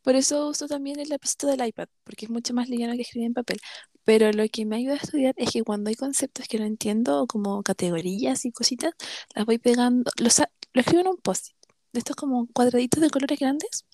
[0.03, 3.27] por eso uso también el lapicito del iPad, porque es mucho más liviano que escribir
[3.29, 3.59] en papel.
[4.05, 7.27] Pero lo que me ayuda a estudiar es que cuando hay conceptos que no entiendo,
[7.29, 8.95] como categorías y cositas,
[9.35, 11.51] las voy pegando, los, lo escribo en un post
[11.93, 13.87] de estos como cuadraditos de colores grandes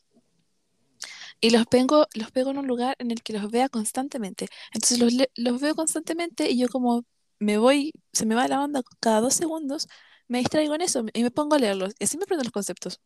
[1.40, 4.48] y los pego, los pego en un lugar en el que los vea constantemente.
[4.72, 7.04] Entonces los, los veo constantemente y yo como
[7.38, 9.88] me voy, se me va la onda cada dos segundos,
[10.26, 11.94] me distraigo en eso y me pongo a leerlos.
[11.98, 13.00] Y así me aprendo los conceptos.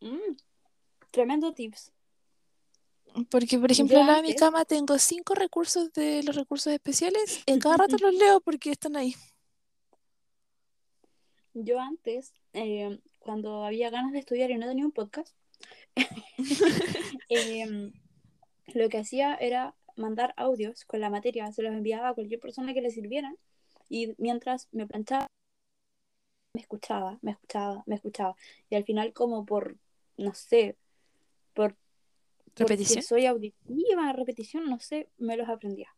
[0.00, 0.36] Mm,
[1.10, 1.92] tremendo tips.
[3.30, 7.78] Porque, por ejemplo, de mi cama tengo cinco recursos de los recursos especiales y cada
[7.78, 9.14] rato los leo porque están ahí.
[11.58, 15.34] Yo antes, eh, cuando había ganas de estudiar y no tenía un podcast,
[17.30, 17.92] em,
[18.74, 22.74] lo que hacía era mandar audios con la materia, se los enviaba a cualquier persona
[22.74, 23.38] que le sirvieran
[23.88, 25.28] y mientras me planchaba,
[26.52, 28.36] me escuchaba, me escuchaba, me escuchaba.
[28.68, 29.78] Y al final como por,
[30.18, 30.76] no sé,
[31.54, 31.74] por
[32.54, 33.02] ¿Repetición?
[33.02, 35.88] soy auditiva, repetición, no sé, me los aprendía.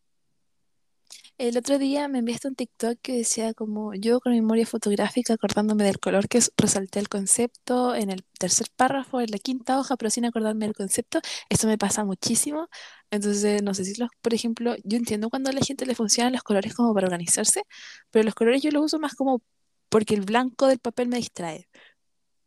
[1.39, 5.85] El otro día me enviaste un TikTok que decía como yo con memoria fotográfica acordándome
[5.85, 10.11] del color que resalté el concepto en el tercer párrafo, en la quinta hoja, pero
[10.11, 11.21] sin acordarme del concepto.
[11.49, 12.69] Eso me pasa muchísimo.
[13.13, 16.33] Entonces, no sé si los, por ejemplo, yo entiendo cuando a la gente le funcionan
[16.33, 17.63] los colores como para organizarse,
[18.11, 19.41] pero los colores yo los uso más como
[19.89, 21.69] porque el blanco del papel me distrae.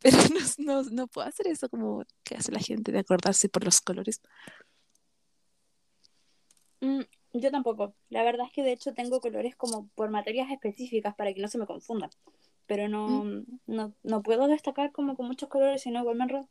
[0.00, 0.18] Pero
[0.58, 3.80] no, no, no puedo hacer eso como que hace la gente de acordarse por los
[3.80, 4.20] colores.
[6.82, 7.02] Mm,
[7.32, 7.94] yo tampoco.
[8.10, 11.48] La verdad es que de hecho tengo colores como por materias específicas para que no
[11.48, 12.10] se me confundan.
[12.66, 16.48] Pero no, no, no puedo destacar como con muchos colores, sino igual me enredo.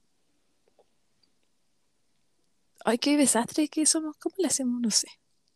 [2.84, 4.18] Ay, qué desastre que somos.
[4.18, 4.82] ¿Cómo le hacemos?
[4.82, 5.08] No sé.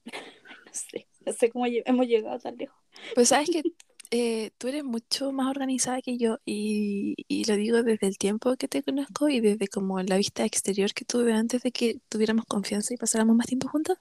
[0.65, 2.75] No sé, no sé cómo hemos llegado tan lejos.
[3.13, 3.63] Pues sabes que
[4.11, 8.57] eh, tú eres mucho más organizada que yo y, y lo digo desde el tiempo
[8.57, 12.43] que te conozco y desde como la vista exterior que tuve antes de que tuviéramos
[12.45, 13.97] confianza y pasáramos más tiempo juntas.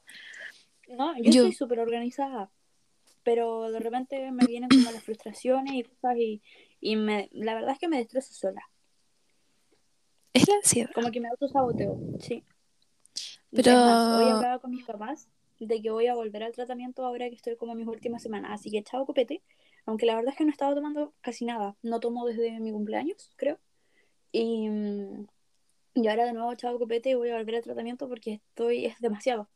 [0.88, 2.50] No, yo, Yo- soy súper organizada.
[3.22, 6.42] Pero de repente me vienen como las frustraciones y cosas y,
[6.80, 8.62] y me, la verdad es que me destrozo sola.
[10.34, 10.90] Es la ansiedad.
[10.94, 12.44] Como que me autosaboteo, sí.
[13.50, 15.28] Pero- Es más, hoy hablaba con mis papás
[15.60, 18.50] de que voy a volver al tratamiento ahora que estoy como en mis últimas semanas.
[18.52, 19.42] Así que chao copete.
[19.86, 21.76] Aunque la verdad es que no he estado tomando casi nada.
[21.82, 23.58] No tomo desde mi cumpleaños, creo.
[24.32, 25.26] Y, mm,
[25.94, 28.98] y ahora de nuevo chao copete y voy a volver al tratamiento porque estoy, es
[29.00, 29.48] demasiado.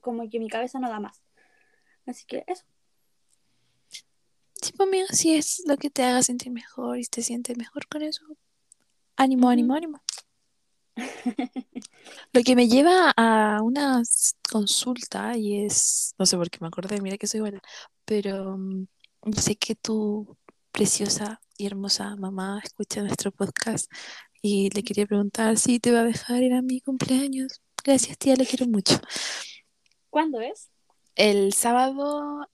[0.00, 1.22] Como que mi cabeza no da más.
[2.06, 2.64] Así que eso.
[4.62, 7.86] Sí, pues amiga, si es lo que te haga sentir mejor y te sientes mejor
[7.88, 8.24] con eso.
[9.16, 9.52] Ánimo, Ujú.
[9.52, 10.02] ánimo, ánimo.
[12.32, 14.02] Lo que me lleva a una
[14.50, 17.60] consulta y es, no sé por qué me acordé, mira que soy buena,
[18.04, 18.86] pero mm,
[19.36, 20.36] sé que tu
[20.72, 23.90] preciosa y hermosa mamá escucha nuestro podcast
[24.42, 27.60] y le quería preguntar si te va a dejar ir a mi cumpleaños.
[27.84, 29.00] Gracias, tía, la quiero mucho.
[30.10, 30.68] ¿Cuándo es?
[31.16, 32.48] El sábado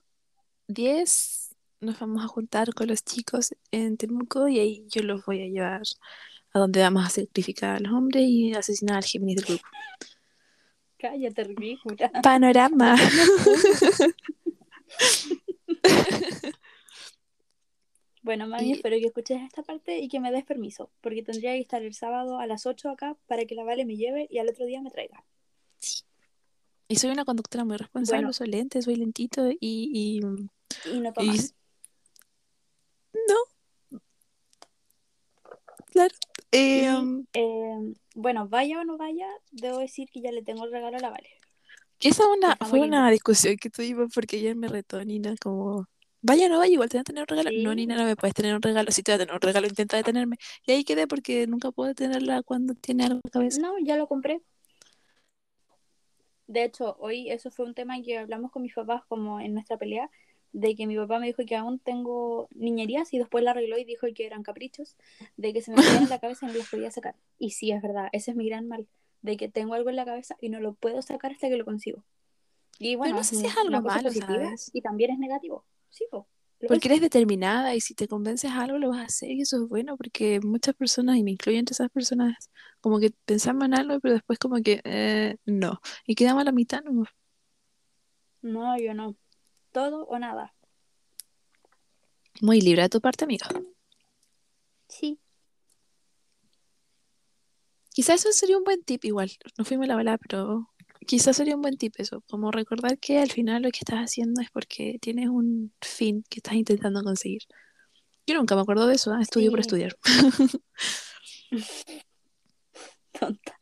[0.68, 5.42] 10 nos vamos a juntar con los chicos en Temuco y ahí yo los voy
[5.42, 5.82] a llevar
[6.52, 9.64] a donde vamos a sacrificar a los hombres y asesinar al Géminis del grupo.
[10.98, 12.10] Cállate, ridícula.
[12.22, 12.96] Panorama.
[18.22, 21.52] Bueno, mami, Y- espero que escuches esta parte y que me des permiso, porque tendría
[21.52, 24.38] que estar el sábado a las 8 acá para que la Vale me lleve y
[24.38, 25.22] al otro día me traiga.
[26.88, 28.30] Y soy una conductora muy responsable, Bueno.
[28.30, 29.56] uso lentes, soy lentito y...
[29.60, 30.20] y, Y
[31.00, 31.54] no y- tomas.
[33.12, 33.98] No.
[35.92, 36.14] Claro.
[36.52, 40.64] Eh, Y, um, eh, bueno, vaya o no vaya, debo decir que ya le tengo
[40.64, 41.28] el regalo a la Vale.
[41.98, 42.98] que esa una, fue lindo.
[42.98, 45.86] una discusión que tuvimos porque ayer me retó Nina como...
[46.22, 47.50] Vaya o no vaya, igual te van a tener un regalo.
[47.62, 47.74] No.
[47.74, 48.90] Nina, no me puedes tener un regalo.
[48.90, 50.36] Si te voy a tener un regalo, intenta detenerme.
[50.66, 53.60] Y ahí quedé porque nunca puedo tenerla cuando tiene algo en la cabeza.
[53.60, 54.40] No, ya lo compré.
[56.46, 59.76] De hecho, hoy eso fue un tema que hablamos con mis papás como en nuestra
[59.76, 60.10] pelea,
[60.52, 63.84] de que mi papá me dijo que aún tengo niñerías y después la arregló y
[63.84, 64.96] dijo que eran caprichos,
[65.36, 67.14] de que se me metían en la cabeza y no los podía sacar.
[67.38, 68.86] Y sí, es verdad, ese es mi gran mal,
[69.22, 71.64] de que tengo algo en la cabeza y no lo puedo sacar hasta que lo
[71.64, 72.02] consigo.
[72.78, 74.10] Y bueno, no sé si es algo malo,
[74.72, 75.64] y también es negativo.
[75.90, 76.26] Sí, po,
[76.66, 76.92] Porque es.
[76.92, 79.68] eres determinada y si te convences a algo lo vas a hacer y eso es
[79.68, 84.00] bueno porque muchas personas, y me incluyo entre esas personas, como que pensamos en algo
[84.00, 85.80] pero después como que eh, no.
[86.06, 87.04] Y quedamos a la mitad, ¿no?
[88.42, 89.16] No, yo no.
[89.72, 90.54] Todo o nada.
[92.40, 93.48] Muy libre de tu parte, amiga.
[94.88, 95.18] Sí.
[97.90, 99.30] Quizás eso sería un buen tip igual.
[99.56, 100.68] No fuimos la bala, pero
[101.06, 102.22] quizás sería un buen tip eso.
[102.28, 106.40] Como recordar que al final lo que estás haciendo es porque tienes un fin que
[106.40, 107.42] estás intentando conseguir.
[108.26, 109.22] Yo nunca me acuerdo de eso, ¿ah?
[109.22, 109.96] estudio por estudiar.
[113.18, 113.60] tonta.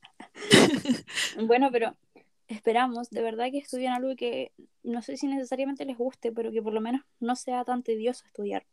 [1.47, 1.97] bueno, pero
[2.49, 4.53] esperamos de verdad que estudien algo que
[4.83, 8.25] no sé si necesariamente les guste, pero que por lo menos no sea tan tedioso
[8.27, 8.67] estudiar.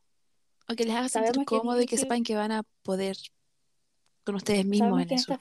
[0.69, 3.17] O que les haga Sabemos sentir que cómodo y que sepan que van a poder
[4.23, 5.39] con ustedes mismos Sabemos en eso.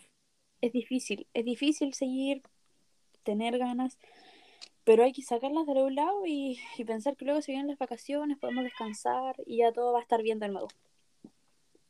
[0.61, 2.43] es difícil, es difícil seguir,
[3.22, 3.98] tener ganas,
[4.85, 7.78] pero hay que sacarlas de algún lado y, y pensar que luego se vienen las
[7.78, 10.68] vacaciones, podemos descansar y ya todo va a estar bien de nuevo.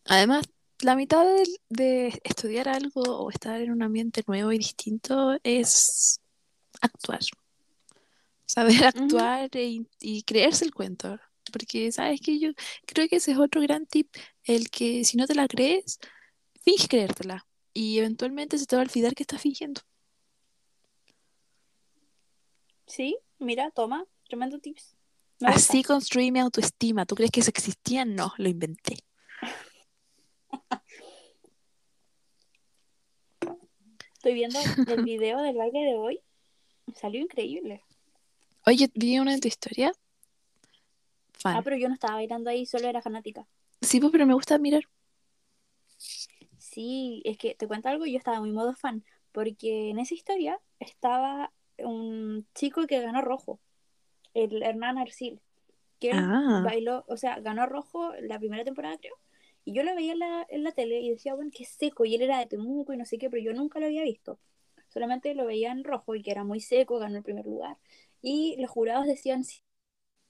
[0.07, 0.49] Además,
[0.81, 6.21] la mitad de, de estudiar algo o estar en un ambiente nuevo y distinto es
[6.81, 7.21] actuar.
[8.47, 11.19] Saber actuar e- y creerse el cuento.
[11.53, 12.51] Porque, ¿sabes que Yo
[12.87, 14.09] creo que ese es otro gran tip,
[14.45, 15.99] el que si no te la crees,
[16.63, 17.47] finge creértela.
[17.73, 19.81] Y eventualmente se te va a olvidar que estás fingiendo.
[22.91, 24.97] Sí, mira, toma, tremendo tips.
[25.39, 25.71] Me gusta.
[25.71, 27.07] Así construí mi autoestima.
[27.07, 28.05] ¿Tú crees que eso existía?
[28.05, 28.97] No, lo inventé.
[34.15, 36.21] Estoy viendo el video del baile de hoy.
[36.93, 37.85] Salió increíble.
[38.67, 39.93] Oye, vi una de tu historia.
[41.35, 41.57] Fan.
[41.57, 43.47] Ah, pero yo no estaba bailando ahí, solo era fanática.
[43.81, 44.83] Sí, pues, pero me gusta mirar.
[46.59, 50.61] Sí, es que te cuento algo, yo estaba muy modo fan, porque en esa historia
[50.81, 51.53] estaba
[51.85, 53.61] un chico que ganó rojo,
[54.35, 55.41] el Hernán Arcil,
[55.99, 56.63] que Ah.
[56.65, 59.15] bailó, o sea, ganó rojo la primera temporada, creo,
[59.65, 62.15] y yo lo veía en la, en la tele y decía, bueno, qué seco, y
[62.15, 64.39] él era de Temuco y no sé qué, pero yo nunca lo había visto,
[64.89, 67.77] solamente lo veía en rojo y que era muy seco, ganó el primer lugar,
[68.23, 69.63] y los jurados decían, sí,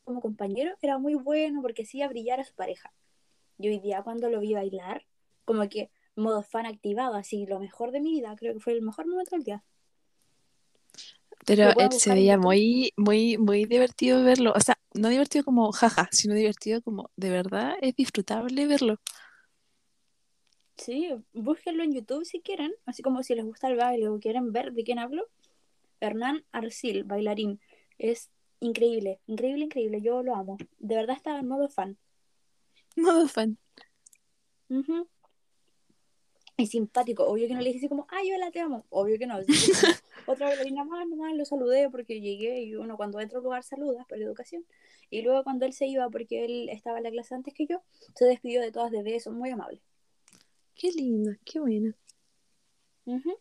[0.05, 2.93] como compañero, era muy bueno porque hacía brillar a su pareja.
[3.59, 5.07] Y hoy día cuando lo vi bailar,
[5.45, 8.83] como que modo fan activado, así lo mejor de mi vida, creo que fue el
[8.83, 9.63] mejor momento del día.
[11.47, 14.53] Pero él se veía muy, muy, muy divertido verlo.
[14.55, 18.97] O sea, no divertido como jaja, sino divertido como de verdad es disfrutable verlo.
[20.77, 24.53] Sí, búsquenlo en YouTube si quieren, así como si les gusta el baile o quieren
[24.53, 25.27] ver de quién hablo.
[26.01, 27.61] Hernán Arcil, bailarín,
[27.99, 30.59] es increíble, increíble, increíble, yo lo amo.
[30.79, 31.99] De verdad estaba en modo fan.
[32.97, 33.59] Modo fan.
[34.71, 35.09] Ujú.
[36.61, 38.85] Y simpático, obvio que no le dije así como, ay, hola, te amo.
[38.91, 39.39] Obvio que no.
[40.27, 43.65] Otra bailarina más, nomás lo saludé porque llegué y uno cuando entra a un lugar
[43.65, 44.65] saluda por educación.
[45.09, 47.83] Y luego cuando él se iba, porque él estaba en la clase antes que yo,
[48.15, 49.81] se despidió de todas de besos, muy amable.
[50.75, 51.95] Qué lindo, qué bueno.
[53.07, 53.37] Ujú.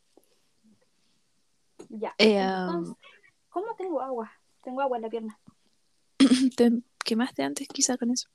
[1.89, 2.15] Ya.
[2.17, 2.95] Eh, Entonces,
[3.49, 4.31] ¿cómo tengo agua?
[4.63, 5.39] Tengo agua en la pierna.
[6.55, 6.71] ¿Te
[7.03, 8.29] quemaste antes quizá con eso?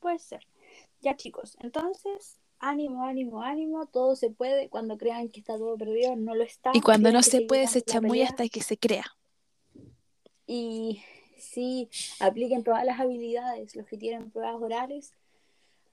[0.00, 0.46] Puede ser.
[1.00, 4.68] Ya chicos, entonces, ánimo, ánimo, ánimo, todo se puede.
[4.68, 6.70] Cuando crean que está todo perdido, no lo está.
[6.74, 9.04] Y cuando no se puede, se echa muy hasta que se crea.
[10.46, 11.02] Y
[11.38, 11.88] sí,
[12.20, 15.14] apliquen todas las habilidades, los que tienen pruebas orales,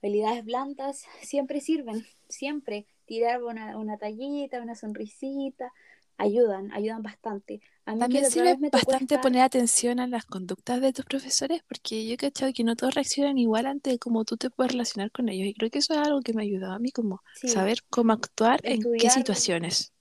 [0.02, 2.86] habilidades blandas, siempre sirven, siempre.
[3.06, 5.72] Tirar una, una tallita, una sonrisita,
[6.16, 7.60] ayudan, ayudan bastante.
[7.86, 11.04] A mí que También sirve me bastante estar, poner atención a las conductas de tus
[11.04, 14.72] profesores, porque yo he cachado que no todos reaccionan igual ante cómo tú te puedes
[14.72, 15.46] relacionar con ellos.
[15.46, 17.78] Y creo que eso es algo que me ha ayudado a mí, como sí, saber
[17.88, 19.92] cómo actuar en qué situaciones.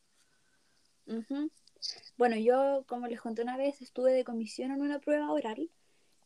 [2.17, 5.69] Bueno, yo, como les conté una vez, estuve de comisión en una prueba oral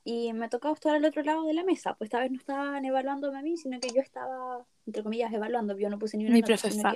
[0.05, 1.93] y me tocaba estar al otro lado de la mesa.
[1.95, 5.77] Pues esta vez no estaban evaluándome a mí, sino que yo estaba, entre comillas, evaluando.
[5.77, 6.93] Yo no puse ni una Mi nota,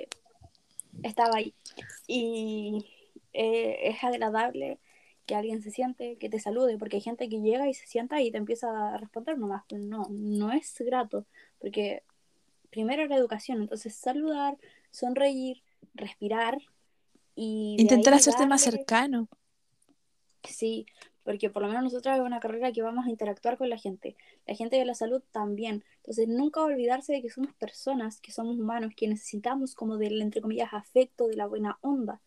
[1.04, 1.54] estaba ahí.
[2.08, 2.86] Y
[3.34, 4.80] eh, es agradable
[5.26, 8.22] que alguien se siente, que te salude, porque hay gente que llega y se sienta
[8.22, 9.64] y te empieza a responder nomás.
[9.68, 11.26] Pues no, no es grato,
[11.60, 12.04] porque
[12.70, 14.58] primero la educación, entonces saludar,
[14.92, 15.64] sonreír,
[15.94, 16.58] respirar
[17.36, 19.28] y Intentar hacerte más cercano.
[20.44, 20.86] sí,
[21.24, 24.18] porque por lo menos nosotros es una carrera que vamos a interactuar con la gente,
[24.46, 28.60] la gente de la salud también, entonces nunca olvidarse de que somos personas, que somos
[28.60, 32.20] humanos, que necesitamos como del, entre comillas, afecto, de la buena onda,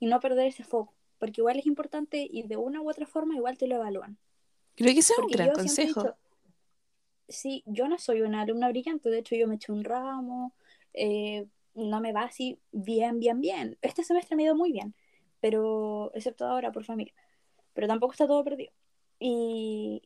[0.00, 3.36] y no perder ese foco, porque igual es importante y de una u otra forma
[3.36, 4.18] igual te lo evalúan.
[4.74, 6.02] Creo que ese es un gran consejo.
[6.02, 6.16] dicho,
[7.28, 10.54] sí, yo no soy una alumna brillante, de hecho yo me eché un ramo,
[10.94, 13.78] eh, no me va así bien, bien, bien.
[13.82, 14.94] Este semestre me ha ido muy bien,
[15.40, 17.14] pero excepto ahora por familia,
[17.74, 18.72] pero tampoco está todo perdido.
[19.18, 20.02] Y,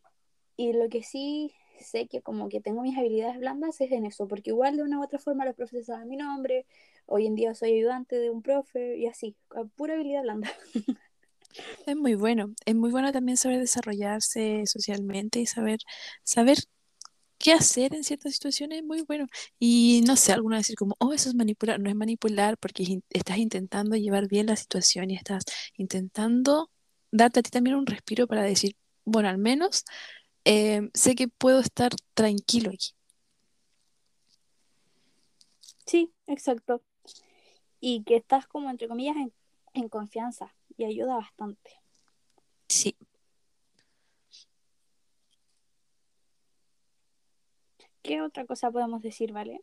[0.57, 4.29] y lo que sí sé que como que tengo mis habilidades blandas es en eso,
[4.29, 6.67] porque igual de una u otra forma los profesores saben mi nombre,
[7.07, 9.37] hoy en día soy ayudante de un profe y así,
[9.77, 10.51] pura habilidad blanda.
[11.87, 12.53] Es muy bueno.
[12.67, 15.79] Es muy bueno también saber desarrollarse socialmente y saber,
[16.23, 16.59] saber
[17.39, 18.79] qué hacer en ciertas situaciones.
[18.81, 19.27] Es muy bueno.
[19.59, 21.81] Y no sé, alguna vez decir como, oh, eso es manipular.
[21.81, 25.45] No es manipular porque estás intentando llevar bien la situación y estás
[25.77, 26.71] intentando
[27.11, 29.85] darte a ti también un respiro para decir, bueno, al menos
[30.45, 32.93] eh, sé que puedo estar tranquilo aquí.
[35.87, 36.83] Sí, exacto.
[37.81, 39.33] Y que estás como entre comillas en,
[39.75, 41.73] en confianza y ayuda bastante.
[42.69, 42.97] Sí.
[48.03, 49.63] ¿Qué otra cosa podemos decir, vale?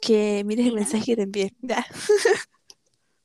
[0.00, 1.52] Que mires el mensaje que te envié.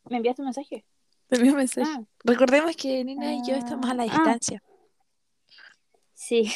[0.09, 0.85] ¿me enviaste un mensaje?
[1.27, 1.89] te envié un mensaje.
[1.89, 4.61] Ah, Recordemos que Nina y yo estamos a la ah, distancia.
[6.21, 6.51] Sí.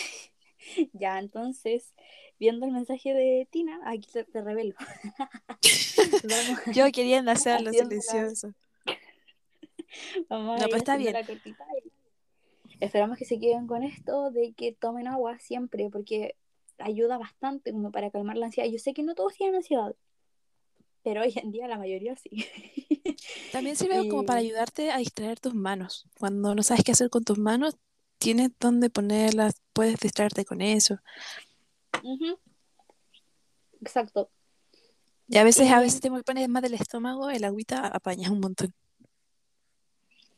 [0.94, 1.94] ya, entonces,
[2.40, 4.76] viendo el mensaje de Tina, aquí te, te revelo.
[6.74, 8.54] Yo queriendo hacerlo silencioso.
[10.30, 11.14] vamos No, pues está bien.
[11.14, 11.66] la cortita.
[11.84, 11.92] y
[12.80, 16.36] Esperamos que se queden con esto de que tomen agua siempre, porque
[16.78, 18.70] ayuda bastante como para calmar la ansiedad.
[18.70, 19.96] Yo sé que no todos tienen ansiedad,
[21.04, 22.46] pero hoy en día la mayoría sí.
[23.52, 26.06] También sirve como para ayudarte a distraer tus manos.
[26.20, 27.78] Cuando no sabes qué hacer con tus manos,
[28.26, 30.98] tienes dónde ponerlas, puedes distraerte con eso.
[33.80, 34.32] exacto.
[35.28, 38.74] Y a veces, a veces te pones más del estómago, el agüita apañas un montón.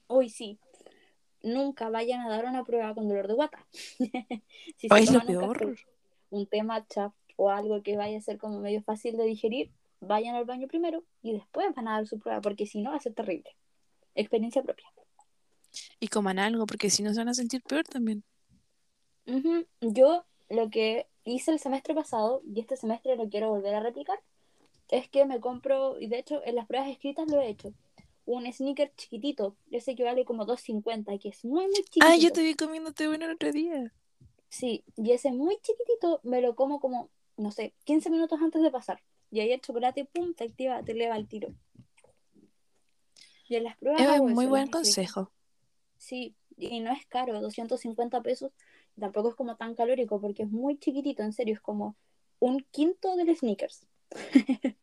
[0.08, 0.60] hoy sí,
[1.42, 3.66] nunca vayan a dar una prueba con dolor de guata.
[4.76, 5.78] si es lo toman un café, peor.
[6.30, 9.72] un té matcha o algo que vaya a ser como medio fácil de digerir,
[10.02, 12.98] vayan al baño primero y después van a dar su prueba, porque si no va
[12.98, 13.56] a ser terrible.
[14.14, 14.88] Experiencia propia.
[16.00, 18.24] Y coman algo, porque si no se van a sentir peor también.
[19.26, 19.66] Ujú.
[19.82, 24.20] Yo lo que hice el semestre pasado y este semestre lo quiero volver a replicar
[24.89, 27.74] es que me compro, y de hecho en las pruebas escritas lo he hecho,
[28.26, 32.34] un sneaker chiquitito, ese que vale como 2.50, que es muy, muy Ah, yo chiquitito.
[32.34, 33.93] te vi comiéndote bueno el otro día.
[34.50, 38.72] Sí, y ese muy chiquitito me lo como como, no sé, 15 minutos antes de
[38.72, 39.02] pasar.
[39.32, 41.50] Y ahí el chocolate, pum, te activa, te eleva el tiro.
[43.50, 45.32] Y en las pruebas Es muy eso, buen consejo.
[45.98, 48.52] Sí, y no es caro, 250 pesos.
[49.00, 51.95] Tampoco es como tan calórico porque es muy chiquitito, en serio, es como
[52.39, 53.88] un quinto del sneakers.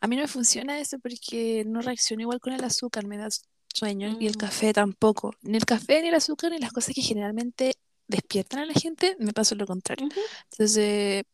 [0.00, 3.28] A mí no me funciona eso porque no reacciono igual con el azúcar, me da
[3.74, 5.34] sueño y el Mm, café tampoco.
[5.42, 7.74] Ni el café, ni el azúcar, ni las cosas que generalmente
[8.06, 10.08] despiertan a la gente, me pasa lo contrario.
[10.50, 11.24] Entonces,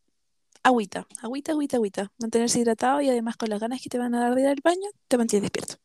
[0.62, 2.12] agüita, agüita, agüita, agüita.
[2.18, 4.60] Mantenerse hidratado y además con las ganas que te van a dar de ir al
[4.62, 5.76] baño, te mantienes despierto.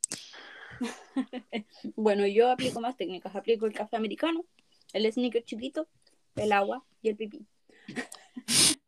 [1.96, 3.36] Bueno, yo aplico más técnicas.
[3.36, 4.46] Aplico el café americano,
[4.94, 5.88] el sneaker chiquito,
[6.36, 7.46] el agua y el pipí.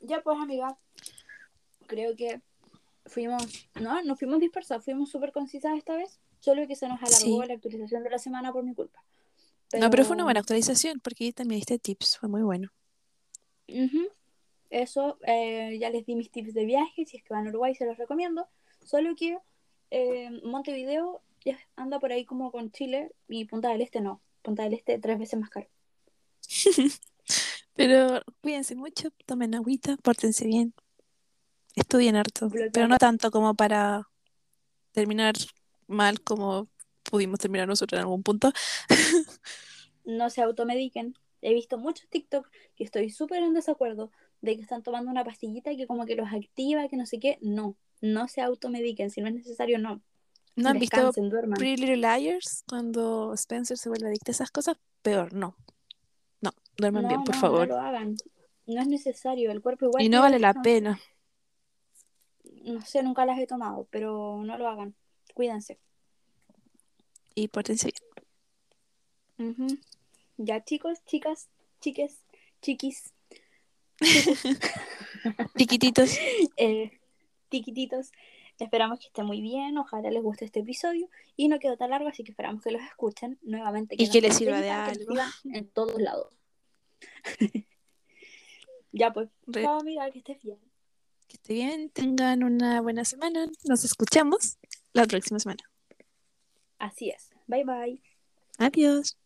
[0.00, 0.78] ya pues, amiga,
[1.86, 2.40] creo que
[3.06, 7.42] fuimos, no, nos fuimos dispersas, fuimos súper concisas esta vez, solo que se nos alargó
[7.42, 7.48] Sí.
[7.48, 9.02] la actualización de la semana por mi culpa.
[9.78, 12.72] No, pero fue una buena actualización porque ahí también diste tips, fue muy bueno.
[13.68, 14.08] ujú,
[14.70, 17.74] eso, eh, ya les di mis tips de viaje, si es que van a Uruguay
[17.74, 18.48] se los recomiendo,
[18.84, 19.38] solo que
[19.90, 24.62] eh, Montevideo ya anda por ahí como con Chile y Punta del Este no, Punta
[24.62, 25.68] del Este tres veces más caro.
[27.74, 30.74] Pero cuídense mucho, tomen agüita, pórtense bien,
[31.74, 34.08] estudien harto, pero no tanto como para
[34.92, 35.34] terminar
[35.86, 36.68] mal como
[37.02, 38.52] pudimos terminar nosotros en algún punto.
[40.04, 41.14] No se automediquen.
[41.42, 44.10] He visto muchos TikTok que estoy súper en desacuerdo
[44.42, 47.38] de que están tomando una pastillita que como que los activa, que no sé qué.
[47.42, 49.10] No, no se automediquen.
[49.10, 50.00] Si no es necesario, no.
[50.56, 51.58] ¿No han visto duerman.
[51.58, 54.76] Pretty Little Liars cuando Spencer se vuelve adicto a esas cosas?
[55.02, 55.56] Peor, no.
[56.40, 57.68] No, duerman No, bien, por no, favor.
[57.68, 58.16] No lo hagan.
[58.66, 59.50] No es necesario.
[59.52, 60.02] El cuerpo igual.
[60.02, 60.62] y no vale la descanso.
[60.62, 61.00] pena.
[62.62, 64.94] No sé, nunca las he tomado, pero no lo hagan.
[65.34, 65.78] Cuídense.
[67.34, 67.90] Y pórtense
[69.38, 69.52] bien.
[69.52, 69.66] Ujú.
[70.36, 71.48] Ya, chicos, chicas,
[71.80, 72.22] chiques,
[72.60, 73.12] chiquis,
[75.56, 76.18] Chiquititos.
[76.56, 77.00] eh,
[77.48, 78.12] tiquititos.
[78.58, 79.78] Esperamos que esté muy bien.
[79.78, 81.08] Ojalá les guste este episodio.
[81.36, 83.94] Y no quedó tan largo, así que esperamos que los escuchen nuevamente.
[83.98, 85.14] Y que les sirva de algo.
[85.44, 86.32] En todos lados.
[88.92, 89.30] ya, pues.
[89.52, 90.58] Chao, amiga, que estés bien.
[91.26, 93.46] Que esté bien, tengan una buena semana.
[93.64, 94.58] Nos escuchamos
[94.92, 95.62] la próxima semana.
[96.78, 97.30] Así es.
[97.46, 98.02] Bye, bye.
[98.58, 99.16] Adiós.